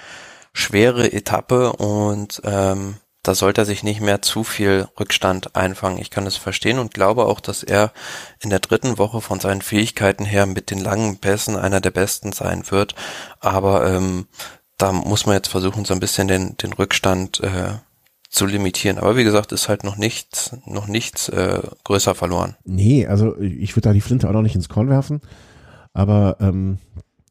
[0.51, 5.99] schwere Etappe und ähm, da sollte er sich nicht mehr zu viel Rückstand einfangen.
[5.99, 7.91] Ich kann es verstehen und glaube auch, dass er
[8.41, 12.31] in der dritten Woche von seinen Fähigkeiten her mit den langen Pässen einer der besten
[12.31, 12.95] sein wird.
[13.39, 14.27] Aber ähm,
[14.77, 17.73] da muss man jetzt versuchen, so ein bisschen den, den Rückstand äh,
[18.29, 18.97] zu limitieren.
[18.97, 22.55] Aber wie gesagt, ist halt noch nichts, noch nichts äh, größer verloren.
[22.63, 25.19] Nee, also ich würde da die Flinte auch noch nicht ins Korn werfen.
[25.93, 26.77] Aber ähm,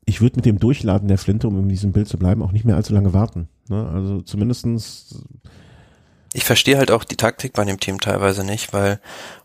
[0.04, 2.64] ich würde mit dem Durchladen der Flinte, um in diesem Bild zu bleiben, auch nicht
[2.64, 3.48] mehr allzu lange warten.
[3.68, 3.88] Ne?
[3.88, 5.24] Also zumindestens
[6.32, 9.00] ich verstehe halt auch die Taktik bei dem Team teilweise nicht, weil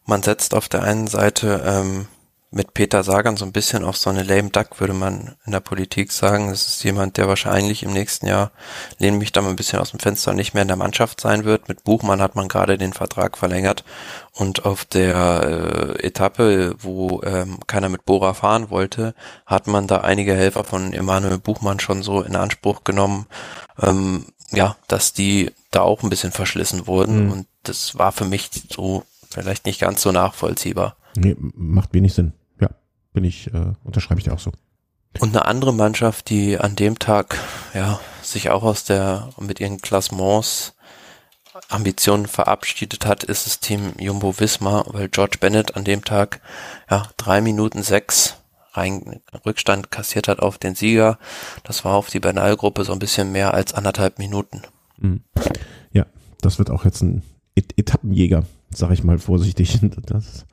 [0.06, 2.08] man setzt auf der einen Seite ähm,
[2.54, 5.60] mit Peter Sagan so ein bisschen auf so eine lame duck, würde man in der
[5.60, 6.50] Politik sagen.
[6.50, 8.52] Das ist jemand, der wahrscheinlich im nächsten Jahr,
[9.00, 11.46] lehne mich da mal ein bisschen aus dem Fenster, nicht mehr in der Mannschaft sein
[11.46, 11.68] wird.
[11.68, 13.84] Mit Buchmann hat man gerade den Vertrag verlängert
[14.34, 19.16] und auf der äh, Etappe, wo ähm, keiner mit Bora fahren wollte,
[19.48, 23.26] hat man da einige Helfer von Emanuel Buchmann schon so in Anspruch genommen.
[23.82, 27.32] Ähm, ja, dass die da auch ein bisschen verschlissen wurden mhm.
[27.32, 30.96] und das war für mich so vielleicht nicht ganz so nachvollziehbar.
[31.16, 32.34] Nee, macht wenig Sinn.
[32.60, 32.70] Ja,
[33.14, 34.52] bin ich, äh, unterschreibe ich dir auch so.
[35.20, 37.38] Und eine andere Mannschaft, die an dem Tag
[37.74, 40.74] ja sich auch aus der mit ihren Klassements
[41.70, 46.42] Ambitionen verabschiedet hat, ist das Team Jumbo Visma, weil George Bennett an dem Tag
[46.90, 48.38] ja drei Minuten sechs
[48.74, 51.18] rein Rückstand kassiert hat auf den Sieger.
[51.64, 54.62] Das war auf die Bernal-Gruppe so ein bisschen mehr als anderthalb Minuten.
[54.98, 55.22] Mhm.
[55.92, 56.06] Ja,
[56.42, 57.24] das wird auch jetzt ein
[57.56, 59.80] Et Etappenjäger, sag ich mal vorsichtig.
[60.06, 60.46] Das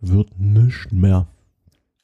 [0.00, 1.26] wird nicht mehr.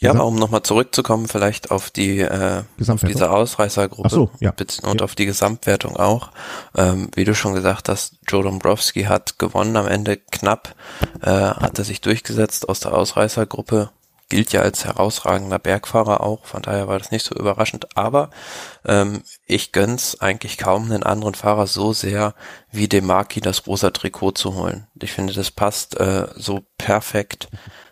[0.01, 4.53] Ja, aber um nochmal zurückzukommen, vielleicht auf die äh, auf diese Ausreißergruppe so, ja.
[4.83, 5.05] und ja.
[5.05, 6.31] auf die Gesamtwertung auch.
[6.77, 10.75] Ähm, wie du schon gesagt hast, Joe Dombrowski hat gewonnen am Ende knapp,
[11.23, 13.91] äh, hat er sich durchgesetzt aus der Ausreißergruppe
[14.29, 18.31] gilt ja als herausragender Bergfahrer auch, von daher war das nicht so überraschend, aber
[18.85, 22.35] ähm, ich gönn's eigentlich kaum einen anderen Fahrer so sehr,
[22.71, 24.87] wie dem Marki das rosa Trikot zu holen.
[25.01, 27.49] Ich finde, das passt äh, so perfekt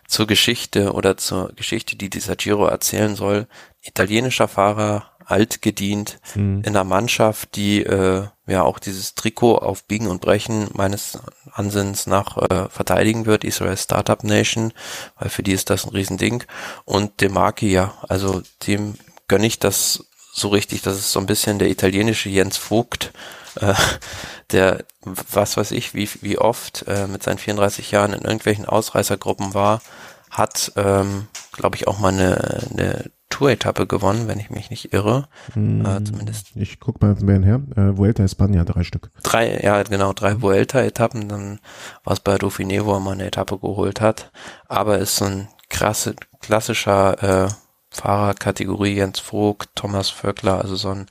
[0.07, 3.47] zur Geschichte oder zur Geschichte, die dieser Giro erzählen soll.
[3.81, 6.61] Italienischer Fahrer, alt gedient, mhm.
[6.65, 11.19] in einer Mannschaft, die äh, ja auch dieses Trikot auf Biegen und Brechen meines
[11.53, 14.73] Ansinns nach äh, verteidigen wird, Israel Startup Nation,
[15.19, 16.43] weil für die ist das ein Riesending.
[16.85, 18.95] Und Demarki, ja, also dem
[19.27, 23.13] gönne ich das so richtig, das ist so ein bisschen der italienische Jens Vogt,
[23.59, 23.73] äh,
[24.51, 29.53] der, was weiß ich, wie, wie oft äh, mit seinen 34 Jahren in irgendwelchen Ausreißergruppen
[29.53, 29.81] war,
[30.29, 35.27] hat, ähm, glaube ich, auch mal eine, eine Tour-Etappe gewonnen, wenn ich mich nicht irre.
[35.53, 36.51] Hm, äh, zumindest.
[36.55, 37.61] Ich guck mal her.
[37.75, 39.09] Äh, Vuelta España, drei Stück.
[39.23, 41.27] Drei, ja genau, drei Vuelta-Etappen.
[41.29, 41.59] Dann
[42.03, 44.31] war es bei Dauphiné, wo er mal eine Etappe geholt hat.
[44.67, 47.49] Aber ist so ein krasse, klassischer äh,
[47.89, 51.07] Fahrerkategorie Jens Vogt, Thomas Vöckler, also so ein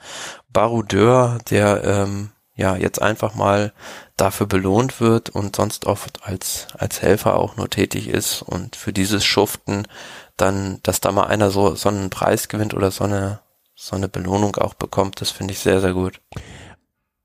[0.53, 3.73] Baroudeur, der ähm, ja jetzt einfach mal
[4.17, 8.93] dafür belohnt wird und sonst oft als als Helfer auch nur tätig ist und für
[8.93, 9.89] dieses Schuften
[10.37, 13.41] dann, dass da mal einer so, so einen Preis gewinnt oder so eine,
[13.75, 16.21] so eine Belohnung auch bekommt, das finde ich sehr, sehr gut.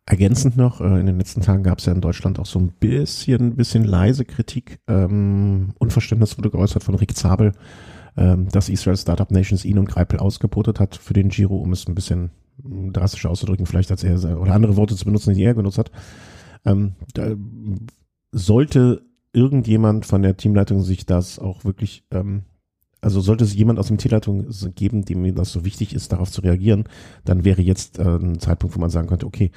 [0.05, 2.70] Ergänzend noch, äh, in den letzten Tagen gab es ja in Deutschland auch so ein
[2.70, 4.80] bisschen, bisschen leise Kritik.
[4.88, 7.51] Ähm, Unverständnis wurde geäußert von Rick Zabel,
[8.16, 11.88] ähm, dass Israel Startup Nations ihn und Greipel ausgebotet hat für den Giro, um es
[11.88, 12.32] ein bisschen
[12.64, 15.91] drastischer auszudrücken, vielleicht als er oder andere Worte zu benutzen, die er genutzt hat.
[16.66, 17.34] Ähm, da
[18.32, 19.03] sollte
[19.34, 22.43] irgendjemand von der Teamleitung sich das auch wirklich, ähm,
[23.01, 26.41] also sollte es jemand aus dem Teamleitung geben, dem das so wichtig ist, darauf zu
[26.41, 26.85] reagieren,
[27.25, 29.51] dann wäre jetzt äh, ein Zeitpunkt, wo man sagen könnte, okay,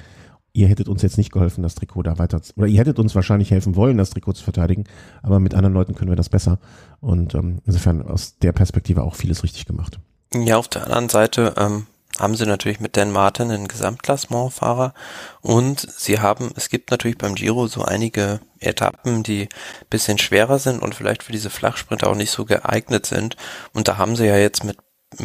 [0.53, 3.51] ihr hättet uns jetzt nicht geholfen, das Trikot da weiter, oder ihr hättet uns wahrscheinlich
[3.51, 4.83] helfen wollen, das Trikot zu verteidigen,
[5.23, 6.59] aber mit anderen Leuten können wir das besser.
[6.99, 9.99] Und ähm, insofern aus der Perspektive auch vieles richtig gemacht.
[10.33, 11.87] Ja, auf der anderen Seite ähm,
[12.21, 14.93] haben sie natürlich mit Dan Martin einen Gesamtklassementfahrer
[15.41, 19.49] und sie haben, es gibt natürlich beim Giro so einige Etappen, die
[19.89, 23.35] bisschen schwerer sind und vielleicht für diese Flachsprinter auch nicht so geeignet sind.
[23.73, 24.77] Und da haben sie ja jetzt mit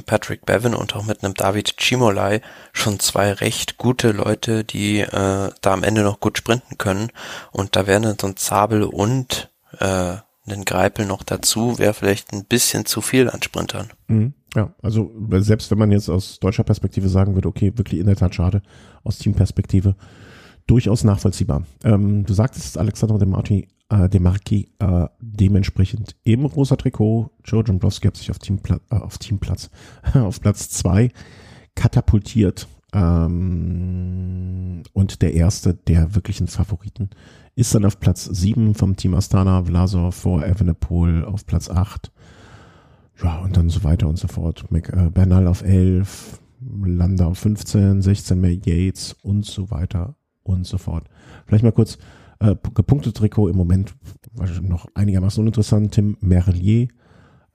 [0.07, 2.40] Patrick Bevan und auch mit einem David Chimolai
[2.72, 7.12] schon zwei recht gute Leute, die äh, da am Ende noch gut sprinten können.
[7.53, 10.16] Und da wären dann so ein Zabel und äh,
[10.49, 13.92] einen Greipel noch dazu, wäre vielleicht ein bisschen zu viel an Sprintern.
[14.09, 14.34] Mhm.
[14.57, 18.16] Ja, also selbst wenn man jetzt aus deutscher Perspektive sagen würde, okay, wirklich in der
[18.16, 18.62] Tat schade,
[19.04, 19.96] aus Teamperspektive
[20.66, 21.64] durchaus nachvollziehbar.
[21.84, 27.30] Ähm, du sagtest, Alexander De Marti, äh, De Marchi äh, dementsprechend im rosa Trikot.
[27.44, 29.70] Joe Dombrowski hat sich auf, Teampla äh, auf Teamplatz,
[30.14, 31.11] auf Platz zwei
[31.74, 32.66] katapultiert.
[32.94, 37.11] Ähm, und der erste der wirklichen Favoriten
[37.57, 42.11] ist dann auf Platz sieben vom Team Astana, Vlasov vor Evenepoel auf Platz acht.
[43.22, 44.64] Ja, und dann so weiter und so fort.
[44.72, 50.78] Äh, Bernal auf elf, Landa auf 15, 16 mehr Yates und so weiter und so
[50.78, 51.08] fort.
[51.46, 51.98] Vielleicht mal kurz
[52.40, 53.94] äh, gepunktet Trikot im Moment
[54.62, 55.92] noch einigermaßen uninteressant.
[55.92, 56.88] Tim Merlier,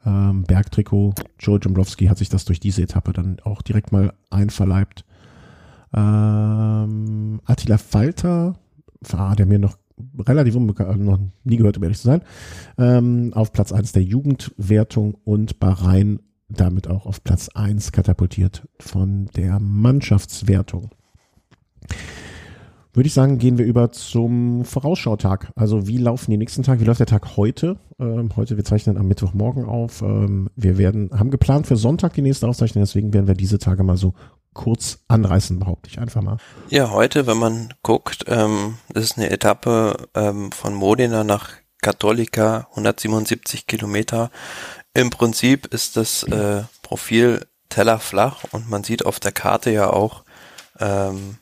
[0.06, 1.14] ähm, Bergtrikot.
[1.40, 5.06] Joe Jombrowski hat sich das durch diese Etappe dann auch direkt mal einverleibt.
[5.94, 8.56] Ähm, Attila Falter,
[9.12, 9.78] ah, der mir noch
[10.20, 12.22] relativ unbekannt, also noch nie gehört, um ehrlich zu sein,
[12.78, 19.28] ähm, auf Platz 1 der Jugendwertung und Bahrain damit auch auf Platz 1 katapultiert von
[19.36, 20.92] der Mannschaftswertung
[22.94, 25.52] würde ich sagen, gehen wir über zum Vorausschautag.
[25.56, 26.82] Also wie laufen die nächsten Tage?
[26.82, 27.78] Wie läuft der Tag heute?
[28.00, 30.02] Ähm, heute, wir zeichnen am Mittwochmorgen auf.
[30.02, 33.84] Ähm, wir werden, haben geplant für Sonntag die nächste Aufzeichnung, deswegen werden wir diese Tage
[33.84, 34.14] mal so
[34.54, 36.38] kurz anreißen, behaupte ich einfach mal.
[36.70, 43.68] Ja, heute, wenn man guckt, ähm, ist eine Etappe ähm, von Modena nach Cattolica, 177
[43.68, 44.30] Kilometer.
[44.94, 50.24] Im Prinzip ist das äh, Profil tellerflach und man sieht auf der Karte ja auch,
[50.80, 51.38] ähm,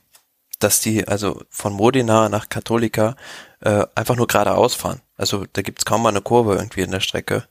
[0.59, 3.15] dass die also von Modena nach Cattolica
[3.61, 5.01] äh, einfach nur geradeaus fahren.
[5.17, 7.45] Also da gibt's kaum mal eine Kurve irgendwie in der Strecke.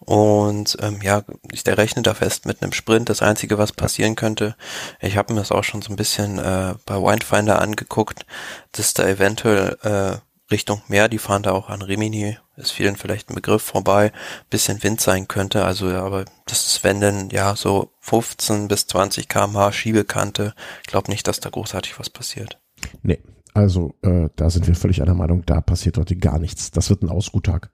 [0.00, 3.08] Und ähm, ja, ich rechne da fest mit einem Sprint.
[3.08, 4.54] Das Einzige, was passieren könnte,
[5.00, 8.26] ich habe mir das auch schon so ein bisschen äh, bei Windfinder angeguckt,
[8.72, 10.18] dass da eventuell äh,
[10.50, 14.12] Richtung Meer, die fahren da auch an Rimini, ist vielen vielleicht ein Begriff vorbei,
[14.50, 18.86] bisschen Wind sein könnte, also ja, aber das ist wenn denn, ja, so 15 bis
[18.86, 20.54] 20 kmh Schiebekante,
[20.86, 22.60] glaub nicht, dass da großartig was passiert.
[23.02, 23.20] Nee,
[23.54, 26.72] also äh, da sind wir völlig einer Meinung, da passiert heute gar nichts.
[26.72, 27.70] Das wird ein Ausruhtag.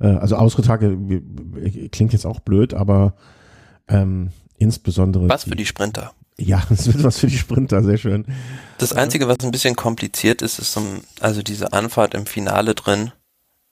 [0.00, 0.96] Äh, also Ausruhtage
[1.92, 3.14] klingt jetzt auch blöd, aber
[3.88, 5.28] ähm, insbesondere.
[5.28, 6.12] Was für die Sprinter.
[6.40, 8.24] Ja, es wird was für die Sprinter, sehr schön.
[8.78, 10.82] Das Einzige, was ein bisschen kompliziert ist, ist so,
[11.20, 13.12] also diese Anfahrt im Finale drin,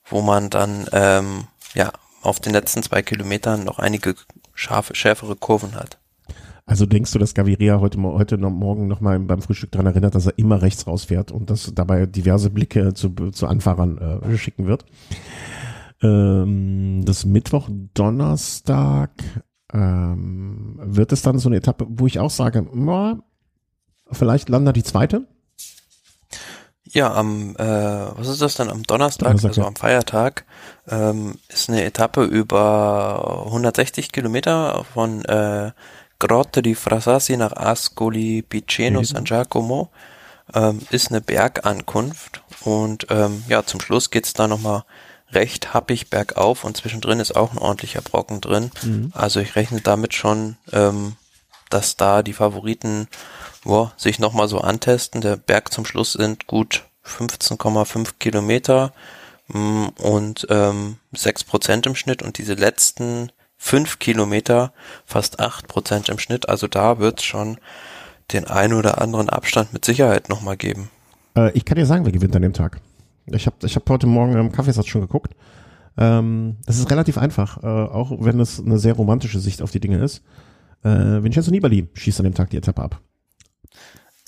[0.05, 1.91] wo man dann ähm, ja
[2.21, 4.15] auf den letzten zwei Kilometern noch einige
[4.53, 5.99] scharfe, schärfere Kurven hat.
[6.65, 10.15] Also denkst du, dass Gaviria heute, heute noch, morgen noch mal beim Frühstück daran erinnert,
[10.15, 14.67] dass er immer rechts rausfährt und dass dabei diverse Blicke zu, zu Anfahrern äh, schicken
[14.67, 14.83] wird?
[16.01, 19.11] Ähm, das Mittwoch, Donnerstag
[19.73, 23.19] ähm, wird es dann so eine Etappe, wo ich auch sage, na,
[24.11, 25.27] vielleicht landet die zweite.
[26.89, 30.45] Ja, am, äh, was ist das dann, am Donnerstag, Donnerstag also am Feiertag,
[30.87, 35.71] ähm, ist eine Etappe über 160 Kilometer von äh,
[36.19, 39.05] Grotte di Frasassi nach Ascoli Piceno mhm.
[39.05, 39.89] San Giacomo.
[40.53, 44.85] Ähm, ist eine Bergankunft und ähm, ja, zum Schluss geht's da nochmal
[45.31, 48.71] recht happig bergauf und zwischendrin ist auch ein ordentlicher Brocken drin.
[48.83, 49.11] Mhm.
[49.13, 51.15] Also ich rechne damit schon, ähm,
[51.69, 53.07] dass da die Favoriten
[53.63, 55.21] boah, sich nochmal so antesten.
[55.21, 58.93] Der Berg zum Schluss sind gut 15,5 Kilometer
[59.47, 64.71] mh, mm, und ähm, 6 Prozent im Schnitt und diese letzten 5 Kilometer
[65.05, 66.47] fast 8 Prozent im Schnitt.
[66.47, 67.57] Also da wird es schon
[68.31, 70.89] den ein oder anderen Abstand mit Sicherheit nochmal geben.
[71.35, 72.79] Äh, ich kann dir sagen, wer gewinnt an dem Tag.
[73.31, 75.35] Ich habe ich hab heute Morgen im Kaffeesatz schon geguckt.
[75.97, 79.79] Ähm, das ist relativ einfach, äh, auch wenn es eine sehr romantische Sicht auf die
[79.79, 80.23] Dinge ist.
[80.83, 83.01] Äh, Vincenzo Nibali schießt an dem Tag die Etappe ab.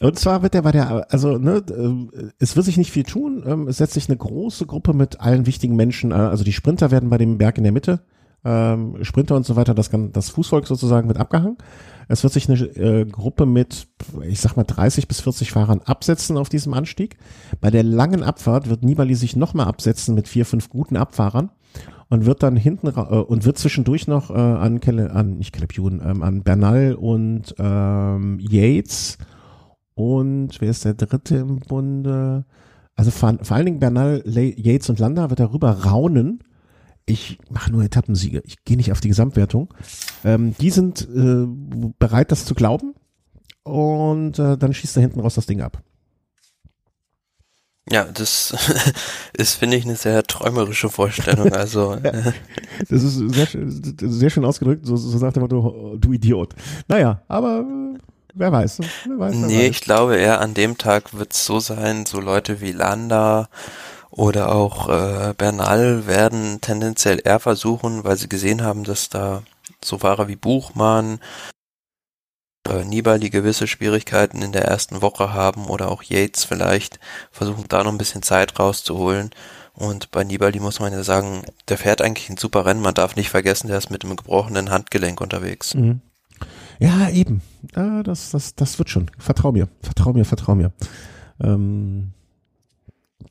[0.00, 3.42] Und zwar wird er bei der, also ne, äh, es wird sich nicht viel tun.
[3.46, 6.90] Ähm, es setzt sich eine große Gruppe mit allen wichtigen Menschen, äh, also die Sprinter
[6.90, 8.00] werden bei dem Berg in der Mitte,
[8.44, 11.58] ähm, Sprinter und so weiter, das, das Fußvolk sozusagen wird abgehangen.
[12.08, 13.86] Es wird sich eine äh, Gruppe mit,
[14.26, 17.16] ich sag mal, 30 bis 40 Fahrern absetzen auf diesem Anstieg.
[17.60, 21.50] Bei der langen Abfahrt wird Nibali sich nochmal absetzen mit vier, fünf guten Abfahrern
[22.08, 26.02] und wird dann hinten äh, und wird zwischendurch noch äh, an Kelle, an nicht Ewan,
[26.04, 29.18] ähm, an Bernal und ähm, Yates
[29.94, 32.46] und wer ist der dritte im Bunde?
[32.96, 36.42] Also vor, vor allen Dingen Bernal, Yates und Landa wird darüber raunen.
[37.06, 38.42] Ich mache nur Etappensiege.
[38.44, 39.72] Ich gehe nicht auf die Gesamtwertung.
[40.24, 41.46] Ähm, die sind äh,
[41.98, 42.94] bereit, das zu glauben.
[43.62, 45.82] Und äh, dann schießt er hinten raus das Ding ab.
[47.90, 48.54] Ja, das
[49.32, 51.52] ist, finde ich, eine sehr träumerische Vorstellung.
[51.52, 52.12] Also ja,
[52.88, 53.48] das ist sehr,
[54.00, 56.54] sehr schön ausgedrückt, so, so sagt er du, du Idiot.
[56.86, 57.64] Naja, aber
[58.34, 58.78] wer weiß.
[59.06, 59.70] Wer weiß wer nee, weiß.
[59.70, 63.48] ich glaube eher an dem Tag wird es so sein, so Leute wie Landa
[64.10, 69.42] oder auch äh, Bernal werden tendenziell eher versuchen, weil sie gesehen haben, dass da
[69.82, 71.20] so Fahrer wie Buchmann,
[72.68, 76.98] äh, Nibali gewisse Schwierigkeiten in der ersten Woche haben oder auch Yates vielleicht
[77.30, 79.30] versuchen da noch ein bisschen Zeit rauszuholen.
[79.74, 82.82] Und bei Nibali muss man ja sagen, der fährt eigentlich ein super Rennen.
[82.82, 85.74] Man darf nicht vergessen, der ist mit einem gebrochenen Handgelenk unterwegs.
[85.74, 86.00] Mhm.
[86.78, 87.42] Ja, eben.
[87.74, 89.10] Ah, das, das, das wird schon.
[89.18, 89.68] Vertrau mir.
[89.82, 90.72] Vertrau mir, vertrau mir.
[91.42, 92.12] Ähm,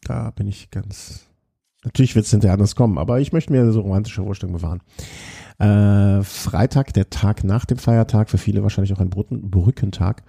[0.02, 1.26] da bin ich ganz.
[1.84, 4.82] Natürlich wird es hinterher anders kommen, aber ich möchte mir so romantische Vorstellungen bewahren.
[5.60, 10.24] Äh, Freitag, der Tag nach dem Feiertag, für viele wahrscheinlich auch ein Brückentag.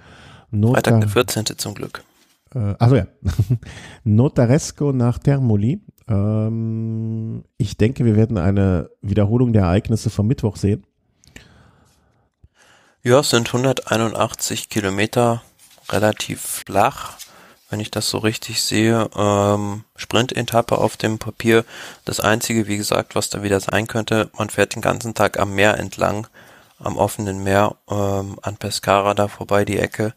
[0.51, 1.59] Nota, Freitag der 14.
[1.59, 2.05] zum Glück.
[2.55, 3.07] Äh, also ja,
[4.05, 5.81] Notaresco nach Termoli.
[6.09, 10.85] Ähm, ich denke, wir werden eine Wiederholung der Ereignisse vom Mittwoch sehen.
[13.03, 15.43] Ja, es sind 181 Kilometer,
[15.89, 17.17] relativ flach
[17.71, 19.09] wenn ich das so richtig sehe.
[19.17, 21.65] Ähm, Sprint-Etappe auf dem Papier.
[22.05, 25.55] Das einzige, wie gesagt, was da wieder sein könnte, man fährt den ganzen Tag am
[25.55, 26.27] Meer entlang,
[26.79, 30.15] am offenen Meer, ähm, an Pescara da vorbei die Ecke.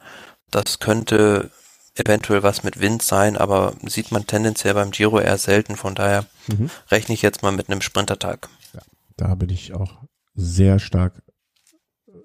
[0.52, 1.52] Das könnte
[1.96, 5.76] eventuell was mit Wind sein, aber sieht man tendenziell beim Giro eher selten.
[5.76, 6.70] Von daher mhm.
[6.90, 8.50] rechne ich jetzt mal mit einem Sprintertag.
[8.74, 8.82] Ja,
[9.16, 9.94] da bin ich auch
[10.34, 11.22] sehr stark,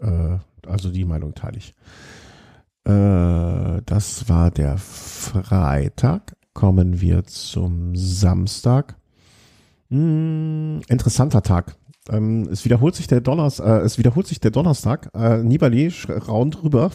[0.00, 1.74] äh, also die Meinung teile ich.
[2.88, 6.36] Äh, das war der Freitag.
[6.54, 8.96] Kommen wir zum Samstag.
[9.90, 11.76] Hm, interessanter Tag.
[12.08, 15.10] Ähm, es wiederholt sich der Donnerstag, äh, es wiederholt sich der Donnerstag.
[15.14, 15.92] Äh, Nibali
[16.26, 16.90] raunt rüber.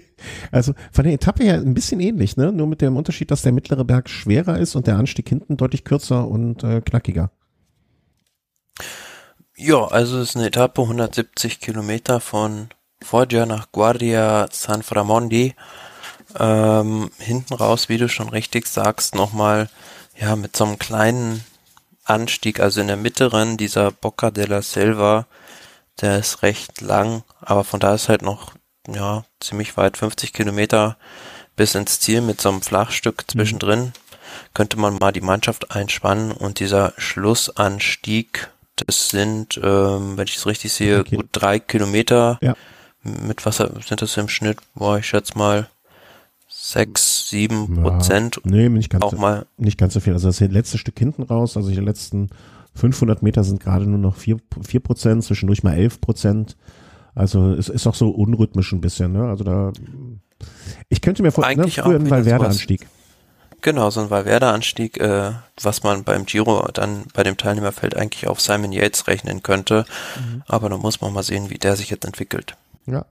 [0.50, 2.50] also von der Etappe her ein bisschen ähnlich, ne?
[2.50, 5.84] Nur mit dem Unterschied, dass der mittlere Berg schwerer ist und der Anstieg hinten deutlich
[5.84, 7.30] kürzer und äh, knackiger.
[9.56, 12.68] Ja, also es ist eine Etappe 170 Kilometer von
[13.02, 15.54] Foggia nach Guardia San Framondi.
[16.38, 19.68] Ähm, hinten raus, wie du schon richtig sagst, nochmal,
[20.18, 21.44] ja, mit so einem kleinen
[22.04, 25.26] Anstieg, also in der mittleren, dieser Bocca della Selva,
[26.00, 28.52] der ist recht lang, aber von da ist halt noch,
[28.88, 30.96] ja, ziemlich weit, 50 Kilometer
[31.56, 33.32] bis ins Ziel mit so einem Flachstück mhm.
[33.32, 33.80] zwischendrin.
[33.80, 33.92] Mhm.
[34.52, 40.46] Könnte man mal die Mannschaft einspannen und dieser Schlussanstieg, das sind, ähm, wenn ich es
[40.46, 41.16] richtig sehe, okay.
[41.16, 42.38] gut drei Kilometer.
[42.42, 42.54] Ja
[43.26, 44.58] mit was sind das im Schnitt?
[44.74, 45.68] Boah, ich schätze mal
[46.48, 48.40] sechs, sieben Prozent.
[48.44, 49.46] Ja, nee, nicht ganz, auch mal.
[49.56, 50.12] nicht ganz so viel.
[50.12, 52.30] Also das letzte Stück hinten raus, also die letzten
[52.74, 56.56] 500 Meter sind gerade nur noch vier, vier Prozent, zwischendurch mal elf Prozent.
[57.14, 59.28] Also es ist auch so unrhythmisch ein bisschen, ne?
[59.28, 59.72] Also da,
[60.88, 62.86] ich könnte mir vorstellen, ne, früher ein Valverde-Anstieg.
[63.62, 65.32] Genau, so ein Valverde-Anstieg, äh,
[65.62, 69.86] was man beim Giro dann bei dem Teilnehmerfeld eigentlich auf Simon Yates rechnen könnte.
[70.16, 70.42] Mhm.
[70.46, 72.54] Aber da muss man mal sehen, wie der sich jetzt entwickelt.
[72.86, 73.06] Ja.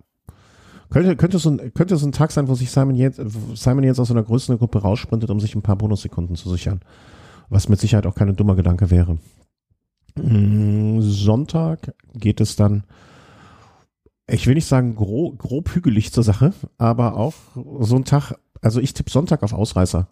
[0.90, 3.20] Könnte, könnte, so ein, könnte so ein Tag sein, wo sich Simon jetzt,
[3.56, 6.82] Simon jetzt aus einer größeren Gruppe raussprintet, um sich ein paar Bonussekunden zu sichern.
[7.50, 9.18] Was mit Sicherheit auch kein dummer Gedanke wäre.
[10.16, 12.84] Mm, Sonntag geht es dann,
[14.28, 17.34] ich will nicht sagen grob, grob hügelig zur Sache, aber auch
[17.80, 20.08] so ein Tag, also ich tippe Sonntag auf Ausreißer.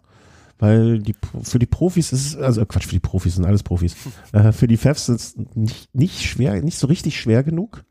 [0.58, 3.96] Weil die, für die Profis ist es, also Quatsch, für die Profis sind alles Profis.
[4.32, 7.84] äh, für die Fefs ist es nicht, nicht schwer, nicht so richtig schwer genug.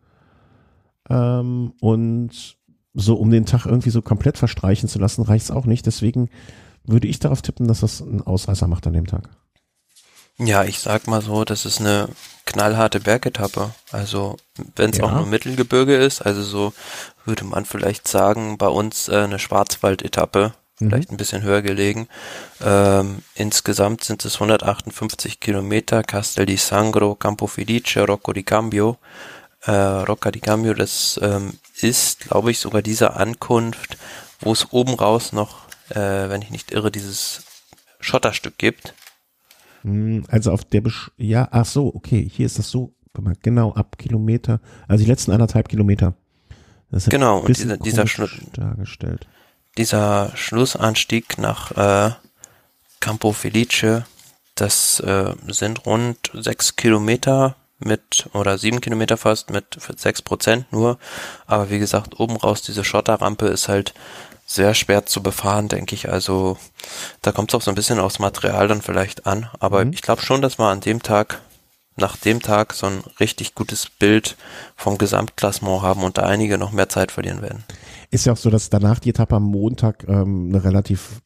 [1.14, 2.58] Ähm, und
[2.94, 5.86] so, um den Tag irgendwie so komplett verstreichen zu lassen, reicht es auch nicht.
[5.86, 6.30] Deswegen
[6.84, 9.30] würde ich darauf tippen, dass das einen Ausreißer macht an dem Tag.
[10.38, 12.10] Ja, ich sag mal so, das ist eine
[12.46, 13.72] knallharte Bergetappe.
[13.92, 14.38] Also,
[14.76, 15.06] wenn es ja.
[15.06, 16.74] auch nur Mittelgebirge ist, also so
[17.26, 20.90] würde man vielleicht sagen, bei uns äh, eine Schwarzwaldetappe, mhm.
[20.90, 22.08] vielleicht ein bisschen höher gelegen.
[22.62, 28.98] Ähm, insgesamt sind es 158 Kilometer, Castel di Sangro, Campo Felice, Rocco di Cambio
[29.66, 33.98] äh, Rocca di Cambio, das ähm, ist, glaube ich, sogar diese Ankunft,
[34.40, 37.44] wo es oben raus noch, äh, wenn ich nicht irre, dieses
[38.00, 38.94] Schotterstück gibt.
[39.84, 42.94] Hm, also auf der, Besch ja, ach so, okay, hier ist das so,
[43.42, 46.16] genau, ab Kilometer, also die letzten anderthalb Kilometer.
[47.10, 49.28] Genau, und dieser, dieser Schluss dargestellt.
[49.78, 52.14] Dieser Schlussanstieg nach äh,
[53.00, 54.06] Campo Felice,
[54.54, 57.56] das äh, sind rund sechs Kilometer
[57.86, 60.98] mit, oder sieben Kilometer fast mit sechs Prozent nur.
[61.46, 63.94] Aber wie gesagt, oben raus diese Schotterrampe ist halt
[64.46, 66.10] sehr schwer zu befahren, denke ich.
[66.10, 66.58] Also
[67.22, 69.50] da kommt es auch so ein bisschen aufs Material dann vielleicht an.
[69.60, 69.94] Aber mhm.
[69.94, 71.42] ich glaube schon, dass wir an dem Tag,
[71.96, 74.36] nach dem Tag so ein richtig gutes Bild
[74.76, 77.64] vom Gesamtklassement haben und da einige noch mehr Zeit verlieren werden.
[78.14, 81.24] Ist ja auch so, dass danach die Etappe am Montag ähm, eine relativ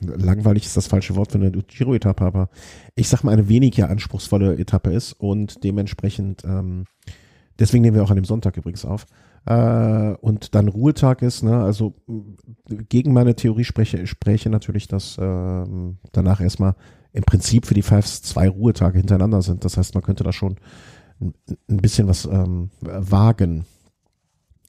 [0.00, 2.48] langweilig ist das falsche Wort für eine Giro-Etappe, aber
[2.96, 6.86] ich sag mal eine weniger anspruchsvolle Etappe ist und dementsprechend, ähm,
[7.60, 9.06] deswegen nehmen wir auch an dem Sonntag übrigens auf,
[9.44, 11.94] äh, und dann Ruhetag ist, ne, also
[12.88, 15.64] gegen meine Theorie spreche, spreche natürlich, dass äh,
[16.10, 16.74] danach erstmal
[17.12, 19.64] im Prinzip für die Fives zwei Ruhetage hintereinander sind.
[19.64, 20.56] Das heißt, man könnte da schon
[21.20, 23.66] ein bisschen was ähm, wagen.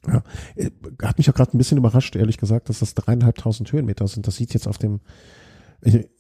[0.08, 0.24] Ja,
[0.56, 0.70] äh,
[1.02, 4.28] hat mich auch gerade ein bisschen überrascht, ehrlich gesagt, dass das dreieinhalbtausend Höhenmeter sind.
[4.28, 5.00] Das sieht jetzt auf dem,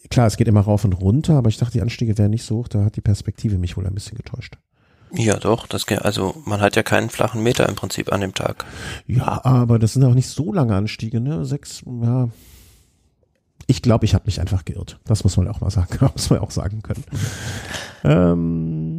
[0.09, 2.57] klar, es geht immer rauf und runter, aber ich dachte, die Anstiege wären nicht so
[2.57, 2.67] hoch.
[2.67, 4.57] Da hat die Perspektive mich wohl ein bisschen getäuscht.
[5.13, 8.33] Ja, doch, das geht, also man hat ja keinen flachen Meter im Prinzip an dem
[8.33, 8.65] Tag.
[9.05, 11.45] Ja, aber das sind auch nicht so lange Anstiege, ne?
[11.45, 12.29] Sechs, ja.
[13.69, 14.99] Ich glaube, ich habe mich einfach geirrt.
[15.05, 17.03] Das muss man auch mal sagen, muss man auch sagen können.
[18.03, 18.96] ähm,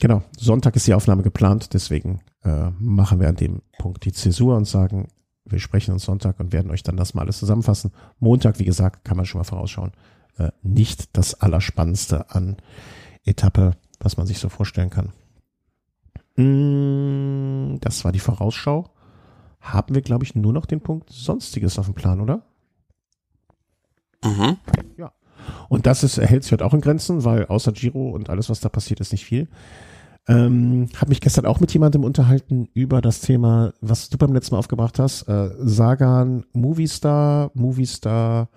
[0.00, 4.56] genau, Sonntag ist die Aufnahme geplant, deswegen äh, machen wir an dem Punkt die Zäsur
[4.56, 5.08] und sagen,
[5.44, 7.92] wir sprechen uns Sonntag und werden euch dann das mal alles zusammenfassen.
[8.18, 9.92] Montag, wie gesagt, kann man schon mal vorausschauen,
[10.38, 12.56] äh, nicht das Allerspannendste an
[13.24, 15.12] Etappe, was man sich so vorstellen kann.
[16.36, 18.90] Mm, das war die Vorausschau.
[19.60, 22.42] Haben wir, glaube ich, nur noch den Punkt Sonstiges auf dem Plan, oder?
[24.24, 24.56] Mhm.
[24.96, 25.12] Ja.
[25.68, 28.60] Und das ist, erhält sich halt auch in Grenzen, weil außer Giro und alles, was
[28.60, 29.48] da passiert, ist nicht viel.
[30.28, 34.54] Ähm, habe mich gestern auch mit jemandem unterhalten über das Thema, was du beim letzten
[34.54, 35.28] Mal aufgebracht hast.
[35.28, 38.48] Äh, Sagan, Movistar, Movistar,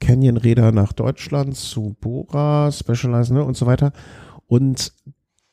[0.00, 3.92] Canyon-Räder nach Deutschland zu Bora, Specialized ne, und so weiter.
[4.46, 4.92] Und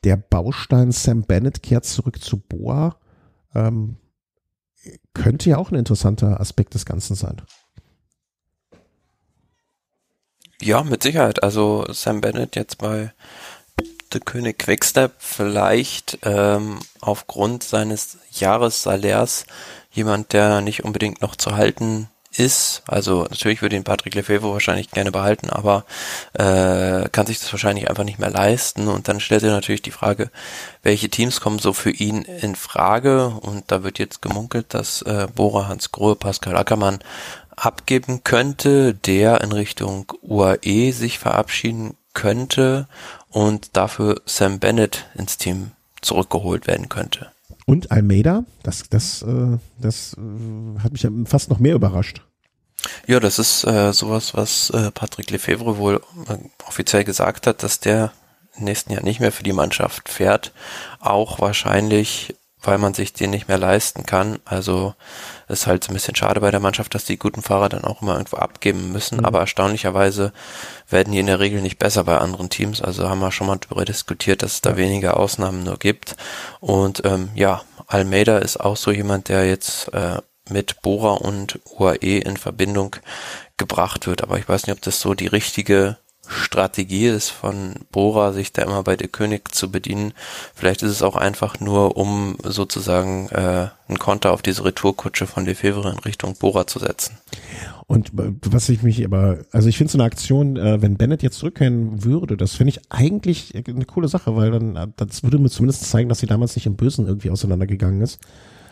[0.04, 2.98] der Baustein Sam Bennett kehrt zurück zu Boa.
[3.54, 3.98] Ähm,
[5.14, 7.42] könnte ja auch ein interessanter Aspekt des Ganzen sein.
[10.62, 11.44] Ja, mit Sicherheit.
[11.44, 13.12] Also Sam Bennett jetzt bei
[14.14, 19.46] The König Quickstep vielleicht ähm, aufgrund seines Jahressalärs
[19.92, 24.92] jemand, der nicht unbedingt noch zu halten ist, also natürlich würde ihn Patrick Lefebvre wahrscheinlich
[24.92, 25.86] gerne behalten, aber
[26.34, 28.88] äh, kann sich das wahrscheinlich einfach nicht mehr leisten.
[28.88, 30.30] Und dann stellt er natürlich die Frage,
[30.84, 33.28] welche Teams kommen so für ihn in Frage?
[33.28, 37.00] Und da wird jetzt gemunkelt, dass äh, Bora Hans Grohe, Pascal Ackermann
[37.56, 42.88] abgeben könnte, der in Richtung UAE sich verabschieden könnte
[43.30, 47.32] und dafür Sam Bennett ins Team zurückgeholt werden könnte.
[47.66, 52.22] Und Almeida, das, das, äh, das äh, hat mich fast noch mehr überrascht.
[53.08, 56.38] Ja, das ist äh, sowas, was äh, Patrick Lefebvre wohl äh,
[56.68, 58.12] offiziell gesagt hat, dass der
[58.58, 60.54] im nächsten Jahr nicht mehr für die Mannschaft fährt.
[61.00, 62.36] Auch wahrscheinlich,
[62.68, 64.40] weil man sich den nicht mehr leisten kann.
[64.46, 64.94] Also
[65.48, 68.02] ist halt so ein bisschen schade bei der Mannschaft, dass die guten Fahrer dann auch
[68.02, 69.20] immer irgendwo abgeben müssen.
[69.20, 69.26] Mhm.
[69.26, 70.34] Aber erstaunlicherweise
[70.90, 72.82] werden die in der Regel nicht besser bei anderen Teams.
[72.82, 76.16] Also haben wir schon mal darüber diskutiert, dass es da weniger Ausnahmen nur gibt.
[76.60, 80.18] Und ähm, ja, Almeida ist auch so jemand, der jetzt äh,
[80.50, 82.96] mit Bora und UAE in Verbindung
[83.58, 84.24] gebracht wird.
[84.24, 85.98] Aber ich weiß nicht, ob das so die richtige
[86.28, 90.14] Strategie ist von Bora, sich da immer bei der König zu bedienen.
[90.54, 95.46] Vielleicht ist es auch einfach nur, um sozusagen äh, einen Konter auf diese Retourkutsche von
[95.46, 97.18] Lefebvre in Richtung Bora zu setzen.
[97.88, 101.24] Und äh, was ich mich aber, also ich finde so eine Aktion, äh, wenn Bennett
[101.24, 105.38] jetzt zurückkehren würde, das finde ich eigentlich eine coole Sache, weil dann, äh, das würde
[105.38, 108.20] mir zumindest zeigen, dass sie damals nicht im Bösen irgendwie auseinandergegangen ist.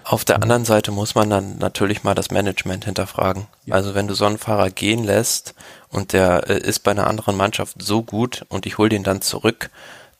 [0.04, 3.48] Auf der anderen Seite muss man dann natürlich mal das Management hinterfragen.
[3.66, 3.76] Ja.
[3.76, 5.56] Also wenn du so einen Fahrer gehen lässt
[5.90, 9.22] und der äh, ist bei einer anderen Mannschaft so gut und ich hole den dann
[9.22, 9.70] zurück,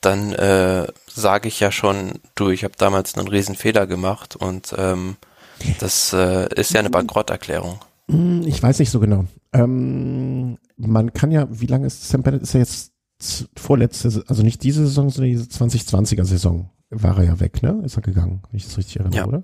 [0.02, 4.74] dann äh, sage ich ja schon, du, ich habe damals einen riesen Fehler gemacht und
[4.78, 5.18] ähm,
[5.80, 6.90] das äh, ist ja eine.
[6.90, 7.80] Bankrotterklärung.
[8.08, 9.26] Mhm, ich weiß nicht so genau.
[9.54, 12.92] Ähm, man kann ja, wie lange ist Sam Bennett ist ja jetzt
[13.56, 17.82] vorletzte, also nicht diese Saison, sondern diese 2020er Saison war er ja weg, ne?
[17.84, 19.28] Ist er gegangen, wenn ich das richtig erinnere, ja.
[19.28, 19.44] oder?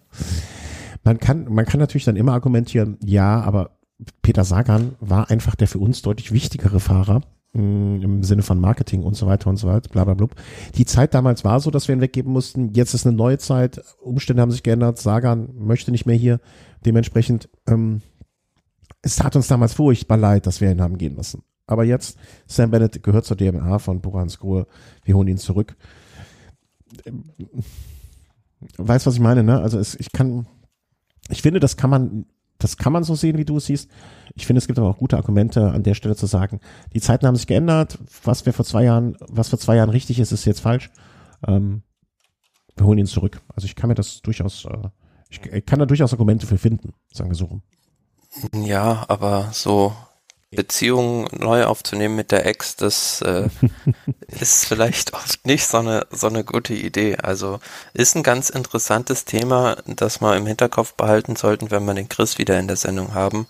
[1.03, 3.77] Man kann, man kann natürlich dann immer argumentieren, ja, aber
[4.21, 7.21] Peter Sagan war einfach der für uns deutlich wichtigere Fahrer
[7.53, 10.27] Mm, im Sinne von Marketing und so weiter und so weiter, bla bla bla.
[10.75, 12.73] Die Zeit damals war so, dass wir ihn weggeben mussten.
[12.73, 16.39] Jetzt ist eine neue Zeit, Umstände haben sich geändert, Sagan möchte nicht mehr hier.
[16.85, 18.01] Dementsprechend, ähm,
[19.01, 21.41] es tat uns damals furchtbar leid, dass wir ihn haben gehen lassen.
[21.65, 24.67] Aber jetzt, Sam Bennett gehört zur DNA von Buran Skruhe.
[25.03, 25.75] Wir holen ihn zurück.
[28.77, 29.59] Weißt, was ich meine, ne?
[29.61, 30.47] Also es, ich kann,
[31.29, 32.25] ich finde, das kann man
[32.59, 33.89] das kann man so sehen, wie du es siehst.
[34.35, 36.59] Ich finde, es gibt aber auch gute Argumente an der Stelle zu sagen,
[36.93, 37.97] die Zeiten haben sich geändert.
[38.23, 40.91] Was wir vor zwei Jahren, was vor zwei Jahren richtig ist, ist jetzt falsch.
[41.47, 41.83] Ähm,
[42.75, 43.41] wir holen ihn zurück.
[43.55, 44.89] Also ich kann mir das durchaus, äh,
[45.29, 47.61] ich, ich kann da durchaus Argumente für finden, sagen wir so rum.
[48.53, 49.93] Ja, aber so
[50.51, 53.49] Beziehungen neu aufzunehmen mit der Ex, das äh,
[54.39, 57.17] ist vielleicht oft nicht so eine, so eine gute Idee.
[57.17, 57.59] Also
[57.93, 62.39] ist ein ganz interessantes Thema, das wir im Hinterkopf behalten sollten, wenn wir den Chris
[62.39, 63.45] wieder in der Sendung haben,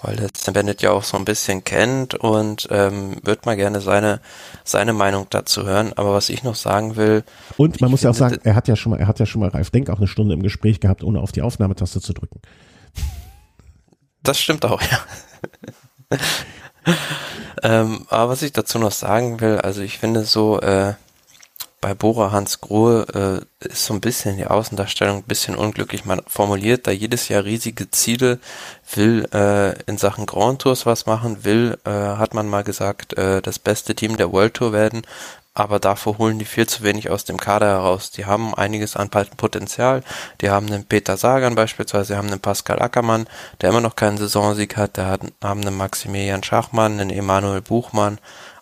[0.00, 3.82] weil der Sam Bennett ja auch so ein bisschen kennt und ähm, wird mal gerne
[3.82, 4.22] seine,
[4.64, 5.92] seine Meinung dazu hören.
[5.96, 7.22] Aber was ich noch sagen will.
[7.58, 9.42] Und man muss ja auch sagen, er hat ja schon mal, er hat ja schon
[9.42, 12.40] mal Ralf Denk auch eine Stunde im Gespräch gehabt, ohne auf die Aufnahmetaste zu drücken.
[14.22, 15.00] Das stimmt auch, ja.
[17.62, 20.94] ähm, aber was ich dazu noch sagen will, also ich finde so, äh,
[21.80, 26.04] bei Bora Hans Grohe äh, ist so ein bisschen die Außendarstellung ein bisschen unglücklich.
[26.04, 28.38] Man formuliert, da jedes Jahr riesige Ziele
[28.94, 33.40] will äh, in Sachen Grand Tours was machen, will, äh, hat man mal gesagt, äh,
[33.40, 35.02] das beste Team der World Tour werden,
[35.54, 38.10] aber dafür holen die viel zu wenig aus dem Kader heraus.
[38.10, 40.02] Die haben einiges an Potenzial.
[40.40, 43.26] Die haben einen Peter Sagan beispielsweise, die haben einen Pascal Ackermann,
[43.60, 44.96] der immer noch keinen Saisonsieg hat.
[44.96, 48.18] Der hat, haben einen Maximilian Schachmann, einen Emanuel Buchmann,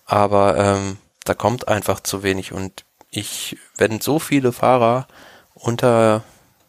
[0.07, 2.53] aber ähm, da kommt einfach zu wenig.
[2.53, 5.07] Und ich, wenn so viele Fahrer
[5.55, 6.23] unter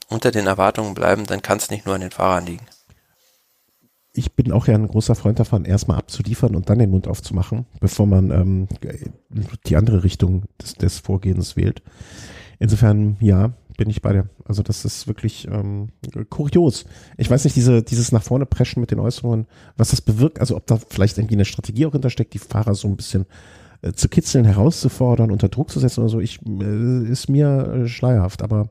[0.09, 2.65] unter den Erwartungen bleiben, dann kann es nicht nur an den Fahrern liegen
[4.13, 7.65] ich bin auch ja ein großer Freund davon, erstmal abzuliefern und dann den Mund aufzumachen,
[7.79, 8.67] bevor man ähm,
[9.67, 11.83] die andere Richtung des, des Vorgehens wählt.
[12.57, 14.29] Insofern, ja, bin ich bei dir.
[14.43, 15.89] Also das ist wirklich ähm,
[16.29, 16.83] kurios.
[17.17, 19.47] Ich weiß nicht, diese, dieses nach vorne preschen mit den Äußerungen,
[19.77, 22.89] was das bewirkt, also ob da vielleicht irgendwie eine Strategie auch hintersteckt, die Fahrer so
[22.89, 23.25] ein bisschen
[23.81, 27.87] äh, zu kitzeln, herauszufordern, unter Druck zu setzen oder so, ich, äh, ist mir äh,
[27.87, 28.69] schleierhaft, aber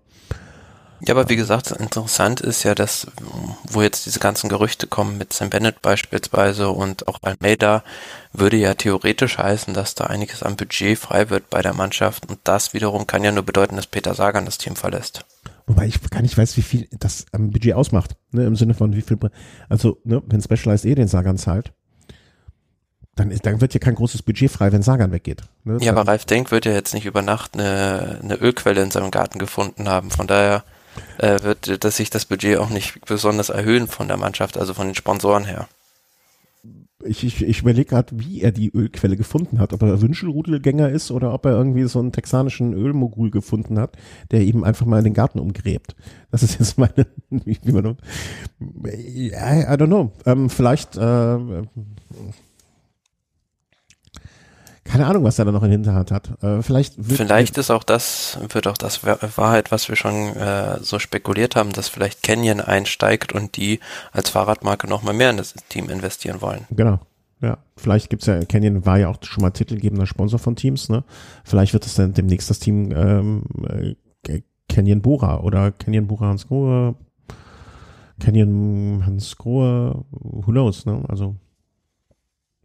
[1.01, 3.07] ja, aber wie gesagt, interessant ist ja, dass,
[3.70, 7.84] wo jetzt diese ganzen Gerüchte kommen mit Sam Bennett beispielsweise und auch Almeida,
[8.32, 12.38] würde ja theoretisch heißen, dass da einiges am Budget frei wird bei der Mannschaft und
[12.44, 15.24] das wiederum kann ja nur bedeuten, dass Peter Sagan das Team verlässt.
[15.66, 18.96] Wobei ich gar nicht weiß, wie viel das am Budget ausmacht, ne, im Sinne von
[18.96, 19.18] wie viel,
[19.68, 21.72] also, ne, wenn Specialized eh den Sagan zahlt,
[23.14, 25.42] dann, ist, dann wird ja kein großes Budget frei, wenn Sagan weggeht.
[25.64, 25.78] Ne?
[25.80, 29.11] Ja, aber Ralf Denk wird ja jetzt nicht über Nacht eine, eine Ölquelle in seinem
[29.11, 30.64] Garten gefunden haben, von daher
[31.18, 34.86] äh, wird dass sich das Budget auch nicht besonders erhöhen von der Mannschaft, also von
[34.86, 35.68] den Sponsoren her.
[37.05, 39.72] Ich, ich, ich überlege gerade, wie er die Ölquelle gefunden hat.
[39.72, 43.96] Ob er Wünschelrudelgänger ist oder ob er irgendwie so einen texanischen Ölmogul gefunden hat,
[44.32, 45.94] der eben einfach mal in den Garten umgräbt.
[46.32, 47.96] Das ist jetzt meine, wie, man,
[48.61, 50.11] I don't know.
[50.26, 51.38] Ähm, vielleicht, äh,
[54.89, 56.43] keine Ahnung, was er da noch in Hinterhand hat.
[56.43, 60.99] Äh, vielleicht vielleicht ist auch das, wird auch das Wahrheit, was wir schon äh, so
[60.99, 63.80] spekuliert haben, dass vielleicht Canyon einsteigt und die
[64.12, 66.66] als Fahrradmarke nochmal mehr in das Team investieren wollen.
[66.70, 67.01] Genau.
[67.41, 71.05] Ja, vielleicht gibt's ja, Canyon war ja auch schon mal titelgebender Sponsor von Teams, ne?
[71.45, 73.45] Vielleicht wird es dann demnächst das Team ähm,
[74.26, 76.97] äh, Canyon Bora oder Canyon Bora Hans Grohe,
[78.18, 81.05] Canyon Hans Grohe, who knows, ne?
[81.09, 81.36] Also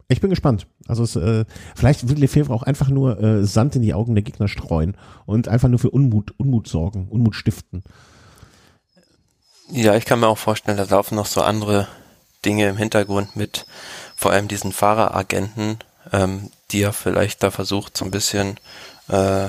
[0.08, 0.66] ich bin gespannt.
[0.86, 1.44] Also es, äh,
[1.74, 4.96] vielleicht will Lefebvre auch einfach nur äh, Sand in die Augen der Gegner streuen
[5.26, 7.82] und einfach nur für Unmut, Unmut sorgen, Unmut stiften.
[9.70, 11.88] Ja, ich kann mir auch vorstellen, da laufen noch so andere
[12.44, 13.66] Dinge im Hintergrund mit,
[14.14, 15.78] vor allem diesen Fahreragenten,
[16.12, 18.58] ähm, die er vielleicht da versucht, so ein bisschen
[19.08, 19.48] äh,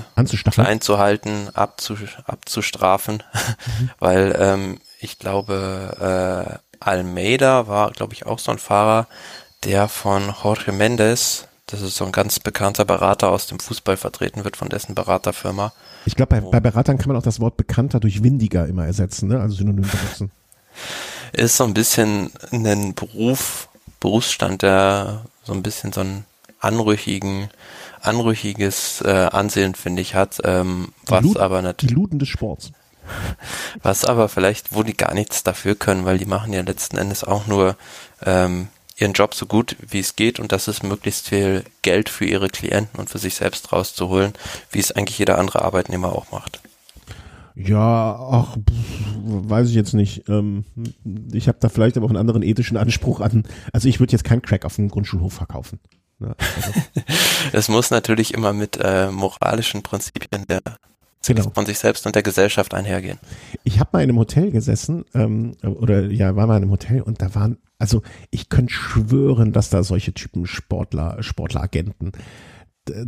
[0.51, 1.95] klein zu halten, abzu,
[2.25, 3.89] abzustrafen, mhm.
[3.99, 9.07] weil ähm, ich glaube, äh, Almeida war, glaube ich, auch so ein Fahrer,
[9.65, 14.43] der von Jorge Mendes, das ist so ein ganz bekannter Berater aus dem Fußball vertreten
[14.43, 15.73] wird, von dessen Beraterfirma.
[16.05, 19.29] Ich glaube, bei, bei, Beratern kann man auch das Wort bekannter durch windiger immer ersetzen,
[19.29, 19.41] ne?
[19.41, 20.31] also synonym benutzen.
[21.33, 23.67] Ist so ein bisschen ein Beruf,
[23.99, 26.25] Berufsstand, der so ein bisschen so ein
[26.59, 27.49] anrüchigen,
[28.01, 31.93] anrüchiges äh, Ansehen, finde ich, hat, ähm, was Lud, aber natürlich.
[31.93, 32.71] Die Luden des Sports.
[33.83, 37.23] Was aber vielleicht, wo die gar nichts dafür können, weil die machen ja letzten Endes
[37.23, 37.77] auch nur
[38.25, 42.25] ähm, ihren Job so gut wie es geht und das ist möglichst viel Geld für
[42.25, 44.33] ihre Klienten und für sich selbst rauszuholen,
[44.71, 46.61] wie es eigentlich jeder andere Arbeitnehmer auch macht.
[47.55, 48.57] Ja, ach,
[49.23, 50.27] weiß ich jetzt nicht.
[50.27, 50.65] Ähm,
[51.31, 53.43] ich habe da vielleicht aber auch einen anderen ethischen Anspruch an.
[53.71, 55.79] Also ich würde jetzt keinen Crack auf dem Grundschulhof verkaufen.
[56.19, 56.35] Ne?
[57.53, 60.61] Es muss natürlich immer mit äh, moralischen Prinzipien der
[61.27, 61.49] Genau.
[61.55, 63.17] von sich selbst und der Gesellschaft einhergehen.
[63.63, 67.01] Ich habe mal in einem Hotel gesessen, ähm, oder ja, war mal in einem Hotel
[67.01, 68.01] und da waren, also
[68.31, 72.11] ich könnte schwören, dass da solche Typen Sportler, Sportleragenten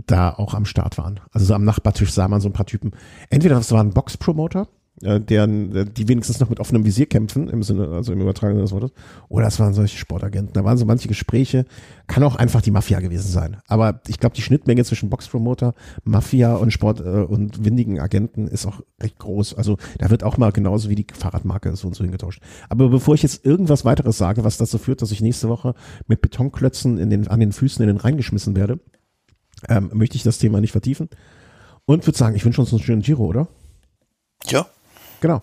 [0.05, 1.19] da auch am Start waren.
[1.31, 2.91] Also so am Nachbartisch sah man so ein paar Typen.
[3.29, 4.67] Entweder das waren Boxpromoter,
[5.03, 8.71] äh, deren, die wenigstens noch mit offenem Visier kämpfen, im Sinne, also im Übertragenen des
[8.71, 8.91] Wortes,
[9.29, 10.53] oder es waren solche Sportagenten.
[10.53, 11.65] Da waren so manche Gespräche,
[12.07, 13.57] kann auch einfach die Mafia gewesen sein.
[13.67, 18.65] Aber ich glaube, die Schnittmenge zwischen Boxpromoter, Mafia und Sport äh, und windigen Agenten ist
[18.65, 19.53] auch recht groß.
[19.53, 22.41] Also da wird auch mal genauso wie die Fahrradmarke so und so hingetauscht.
[22.69, 25.75] Aber bevor ich jetzt irgendwas weiteres sage, was dazu führt, dass ich nächste Woche
[26.07, 28.79] mit Betonklötzen in den, an den Füßen in den Rhein geschmissen werde,
[29.69, 31.09] ähm, möchte ich das Thema nicht vertiefen.
[31.85, 33.47] Und würde sagen, ich wünsche uns einen schönen Giro, oder?
[34.45, 34.67] Ja.
[35.21, 35.41] Genau.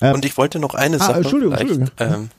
[0.00, 1.54] Ähm, Und ich wollte noch eine ah, Sache Entschuldigung.
[1.54, 1.90] Entschuldigung.
[1.98, 2.30] Ähm,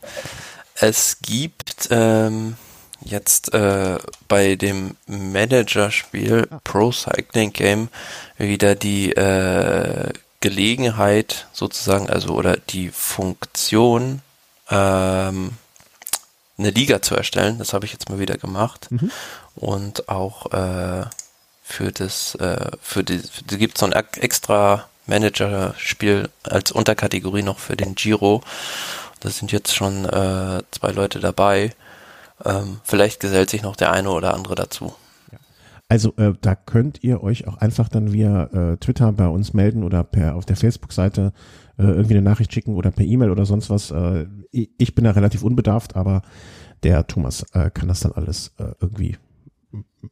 [0.75, 2.55] es gibt ähm,
[3.03, 6.59] jetzt äh, bei dem Managerspiel Ah.
[6.63, 7.89] Pro Cycling Game
[8.37, 14.21] wieder die äh, Gelegenheit sozusagen, also oder die Funktion,
[14.69, 15.51] ähm,
[16.57, 17.57] eine Liga zu erstellen.
[17.59, 18.87] Das habe ich jetzt mal wieder gemacht.
[18.91, 19.11] Mhm.
[19.55, 21.05] Und auch äh,
[21.63, 27.43] für das, äh, für die, da gibt es so ein ex- extra Manager-Spiel als Unterkategorie
[27.43, 28.41] noch für den Giro.
[29.19, 31.73] Da sind jetzt schon äh, zwei Leute dabei.
[32.43, 34.93] Ähm, vielleicht gesellt sich noch der eine oder andere dazu.
[35.91, 39.83] Also äh, da könnt ihr euch auch einfach dann via äh, Twitter bei uns melden
[39.83, 41.33] oder per auf der Facebook-Seite
[41.77, 43.91] äh, irgendwie eine Nachricht schicken oder per E-Mail oder sonst was.
[43.91, 46.21] Äh, ich, bin da relativ unbedarft, aber
[46.83, 49.17] der Thomas äh, kann das dann alles äh, irgendwie,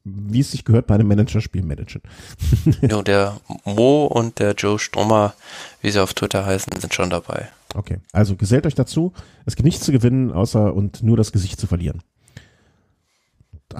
[0.03, 2.01] wie es sich gehört, bei einem Managerspiel managen.
[2.81, 5.33] ja, der Mo und der Joe Strummer,
[5.81, 7.49] wie sie auf Twitter heißen, sind schon dabei.
[7.75, 9.13] Okay, also gesellt euch dazu.
[9.45, 12.01] Es gibt nichts zu gewinnen, außer und nur das Gesicht zu verlieren.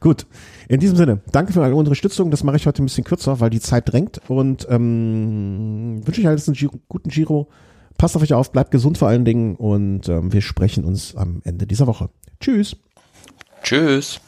[0.00, 0.26] Gut.
[0.68, 2.30] In diesem Sinne, danke für eure Unterstützung.
[2.30, 4.20] Das mache ich heute ein bisschen kürzer, weil die Zeit drängt.
[4.28, 7.48] Und ähm, wünsche euch alles einen Giro, guten Giro.
[7.98, 11.42] Passt auf euch auf, bleibt gesund vor allen Dingen und ähm, wir sprechen uns am
[11.44, 12.08] Ende dieser Woche.
[12.40, 12.76] Tschüss.
[13.62, 14.20] Tschüss.